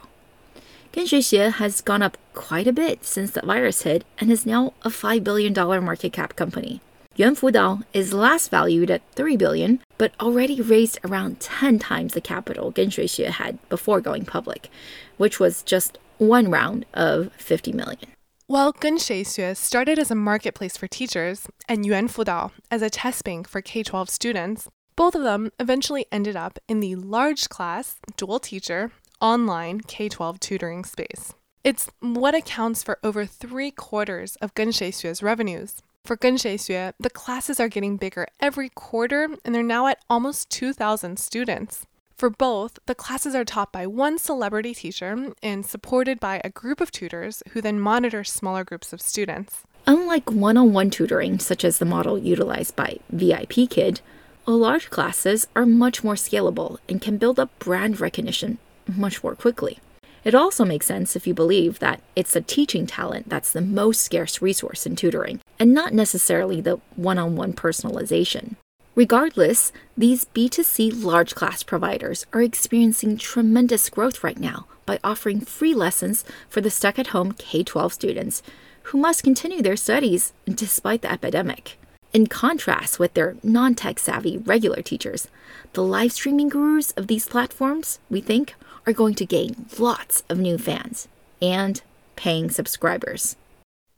Genji 0.96 1.20
has 1.38 1.82
gone 1.82 2.02
up 2.02 2.18
quite 2.34 2.68
a 2.68 2.72
bit 2.72 3.04
since 3.04 3.32
the 3.32 3.42
virus 3.42 3.82
hit 3.82 4.06
and 4.18 4.32
is 4.32 4.46
now 4.46 4.72
a 4.82 4.88
$5 4.88 5.26
billion 5.26 5.54
market 5.84 6.14
cap 6.14 6.38
company. 6.38 6.80
Yuan 7.18 7.36
Fudao 7.36 7.84
is 7.92 8.14
last 8.14 8.50
valued 8.50 8.90
at 8.90 9.02
3 9.12 9.36
billion, 9.36 9.82
but 9.98 10.14
already 10.22 10.62
raised 10.62 10.98
around 11.04 11.42
10 11.42 11.80
times 11.80 12.14
the 12.14 12.22
capital 12.22 12.72
Genji 12.72 13.26
had 13.26 13.60
before 13.68 14.00
going 14.00 14.24
public, 14.24 14.70
which 15.18 15.38
was 15.38 15.64
just 15.64 15.98
one 16.18 16.50
round 16.50 16.86
of 16.94 17.30
50 17.34 17.74
million. 17.74 18.08
While 18.48 18.72
Genshuixue 18.72 19.58
started 19.58 20.00
as 20.00 20.12
a 20.12 20.16
marketplace 20.16 20.78
for 20.78 20.88
teachers 20.88 21.46
and 21.68 21.86
Yuan 21.86 22.08
Fudao 22.08 22.52
as 22.72 22.82
a 22.82 22.90
test 22.90 23.26
bank 23.26 23.50
for 23.50 23.62
K 23.62 23.84
12 23.84 24.10
students, 24.10 24.70
both 24.96 25.14
of 25.14 25.24
them 25.24 25.52
eventually 25.60 26.06
ended 26.10 26.38
up 26.38 26.58
in 26.70 26.80
the 26.80 26.96
large 26.96 27.50
class, 27.50 27.98
dual 28.16 28.40
teacher, 28.40 28.94
online 29.22 29.82
K-12 29.82 30.40
tutoring 30.40 30.84
space. 30.84 31.34
It's 31.64 31.90
what 32.00 32.36
accounts 32.36 32.84
for 32.84 33.00
over 33.04 33.26
three 33.26 33.72
quarters 33.72 34.36
of 34.38 34.54
Genshuixue's 34.54 35.24
revenues. 35.24 35.82
For 36.04 36.16
Genshuixue, 36.16 36.94
the 37.00 37.10
classes 37.10 37.60
are 37.60 37.68
getting 37.68 37.98
bigger 37.98 38.28
every 38.40 38.70
quarter 38.70 39.30
and 39.44 39.56
they're 39.56 39.64
now 39.64 39.88
at 39.88 40.04
almost 40.08 40.52
2,000 40.52 41.18
students. 41.18 41.88
For 42.16 42.30
both, 42.30 42.78
the 42.86 42.94
classes 42.94 43.34
are 43.34 43.44
taught 43.44 43.72
by 43.72 43.88
one 43.88 44.20
celebrity 44.20 44.74
teacher 44.74 45.34
and 45.42 45.66
supported 45.66 46.20
by 46.20 46.40
a 46.44 46.50
group 46.50 46.80
of 46.80 46.92
tutors 46.92 47.42
who 47.52 47.62
then 47.62 47.80
monitor 47.80 48.24
smaller 48.24 48.64
groups 48.64 48.94
of 48.94 49.02
students. 49.02 49.64
Unlike 49.88 50.32
one 50.32 50.58
on 50.58 50.72
one 50.72 50.92
tutoring, 50.92 51.40
such 51.40 51.66
as 51.66 51.80
the 51.80 51.86
model 51.86 52.18
utilized 52.18 52.76
by 52.76 53.00
VIP 53.10 53.70
Kid, 53.70 54.02
large 54.46 54.92
classes 54.92 55.48
are 55.56 55.66
much 55.66 56.04
more 56.04 56.14
scalable 56.14 56.78
and 56.88 57.02
can 57.02 57.18
build 57.18 57.40
up 57.40 57.58
brand 57.58 58.00
recognition 58.00 58.60
much 58.88 59.24
more 59.24 59.36
quickly. 59.36 59.80
It 60.24 60.34
also 60.34 60.66
makes 60.66 60.88
sense 60.88 61.16
if 61.16 61.28
you 61.28 61.34
believe 61.36 61.80
that 61.80 62.02
it's 62.16 62.34
the 62.34 62.42
teaching 62.42 62.88
talent 62.88 63.30
that's 63.30 63.52
the 63.52 63.62
most 63.62 64.02
scarce 64.02 64.42
resource 64.42 64.86
in 64.86 64.96
tutoring, 64.96 65.40
and 65.60 65.74
not 65.74 65.94
necessarily 65.94 66.62
the 66.62 66.80
one 66.96 67.20
on 67.20 67.36
one 67.36 67.54
personalization. 67.54 68.56
Regardless, 68.96 69.72
these 69.96 70.26
B2C 70.26 71.04
large 71.04 71.36
class 71.36 71.62
providers 71.64 72.26
are 72.34 72.42
experiencing 72.42 73.18
tremendous 73.18 73.90
growth 73.90 74.24
right 74.24 74.40
now 74.40 74.66
by 74.86 75.00
offering 75.04 75.42
free 75.42 75.74
lessons 75.74 76.24
for 76.50 76.62
the 76.62 76.72
stuck 76.72 76.98
at 76.98 77.08
home 77.08 77.34
K 77.34 77.62
12 77.64 77.94
students 77.94 78.42
who 78.84 78.98
must 78.98 79.24
continue 79.24 79.62
their 79.62 79.76
studies 79.76 80.32
despite 80.46 81.02
the 81.02 81.12
epidemic. 81.12 81.78
In 82.14 82.28
contrast 82.28 82.98
with 82.98 83.14
their 83.14 83.36
non 83.44 83.76
tech 83.76 84.00
savvy 84.00 84.38
regular 84.38 84.82
teachers, 84.82 85.28
the 85.74 85.84
live 85.84 86.14
streaming 86.14 86.48
gurus 86.48 86.92
of 86.92 87.08
these 87.08 87.28
platforms, 87.28 88.00
we 88.10 88.22
think, 88.22 88.56
are 88.86 88.94
going 88.94 89.16
to 89.16 89.26
gain 89.26 89.66
lots 89.78 90.24
of 90.30 90.38
new 90.40 90.58
fans 90.58 91.08
and 91.42 91.82
paying 92.16 92.50
subscribers. 92.50 93.36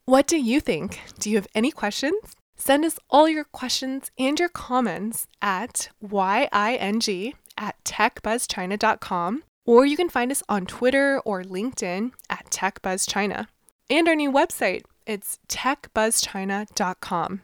What 0.05 0.27
do 0.27 0.37
you 0.37 0.59
think? 0.59 1.01
Do 1.19 1.29
you 1.29 1.35
have 1.35 1.47
any 1.53 1.71
questions? 1.71 2.35
Send 2.55 2.85
us 2.85 2.97
all 3.09 3.27
your 3.29 3.43
questions 3.43 4.09
and 4.17 4.39
your 4.39 4.49
comments 4.49 5.27
at 5.41 5.89
ying 6.01 7.33
at 7.57 7.75
techbuzzchina.com, 7.83 9.43
or 9.65 9.85
you 9.85 9.97
can 9.97 10.09
find 10.09 10.31
us 10.31 10.43
on 10.47 10.65
Twitter 10.65 11.19
or 11.19 11.43
LinkedIn 11.43 12.11
at 12.29 12.49
techbuzzchina. 12.49 13.47
And 13.89 14.07
our 14.07 14.15
new 14.15 14.31
website, 14.31 14.83
it's 15.05 15.39
techbuzzchina.com. 15.47 17.41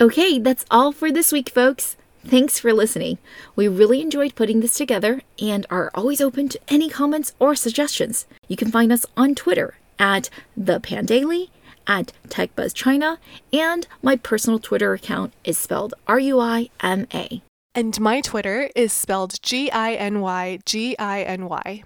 Okay, 0.00 0.40
that's 0.40 0.64
all 0.72 0.90
for 0.90 1.12
this 1.12 1.30
week, 1.30 1.50
folks. 1.50 1.96
Thanks 2.26 2.58
for 2.58 2.72
listening. 2.72 3.18
We 3.54 3.68
really 3.68 4.00
enjoyed 4.00 4.34
putting 4.34 4.58
this 4.58 4.74
together 4.74 5.22
and 5.40 5.66
are 5.70 5.92
always 5.94 6.20
open 6.20 6.48
to 6.48 6.60
any 6.66 6.88
comments 6.88 7.32
or 7.38 7.54
suggestions. 7.54 8.26
You 8.48 8.56
can 8.56 8.72
find 8.72 8.90
us 8.90 9.06
on 9.16 9.36
Twitter 9.36 9.76
at 9.98 10.30
the 10.56 10.80
Pandaily, 10.80 11.50
at 11.86 12.12
TechBuzzChina, 12.28 13.18
and 13.52 13.86
my 14.02 14.16
personal 14.16 14.58
Twitter 14.58 14.94
account 14.94 15.32
is 15.44 15.58
spelled 15.58 15.94
R 16.08 16.18
U 16.18 16.40
I 16.40 16.70
M 16.80 17.06
A. 17.14 17.42
And 17.72 18.00
my 18.00 18.20
Twitter 18.20 18.70
is 18.74 18.92
spelled 18.92 19.40
G 19.42 19.70
I 19.70 19.92
N 19.94 20.20
Y 20.20 20.58
G 20.66 20.98
I 20.98 21.22
N 21.22 21.48
Y. 21.48 21.84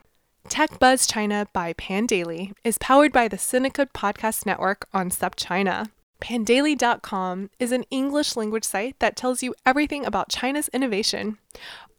Tech 0.49 0.79
Buzz 0.79 1.07
China 1.07 1.47
by 1.53 1.75
Pandaily 1.75 2.53
is 2.65 2.79
powered 2.79 3.13
by 3.13 3.29
the 3.29 3.37
Sinica 3.37 3.87
Podcast 3.93 4.47
Network 4.47 4.87
on 4.95 5.11
SupChina. 5.11 5.91
Pandaily.com 6.21 7.51
is 7.59 7.71
an 7.73 7.85
English 7.91 8.37
language 8.37 8.65
site 8.65 8.99
that 8.99 9.17
tells 9.17 9.43
you 9.43 9.55
everything 9.65 10.05
about 10.05 10.29
China's 10.29 10.69
innovation. 10.69 11.39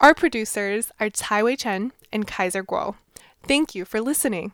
Our 0.01 0.13
producers 0.13 0.91
are 0.99 1.09
Tai 1.09 1.43
Wei 1.43 1.55
Chen 1.55 1.93
and 2.11 2.27
Kaiser 2.27 2.63
Kuo. 2.63 2.95
Thank 3.47 3.75
you 3.75 3.85
for 3.85 4.01
listening. 4.01 4.51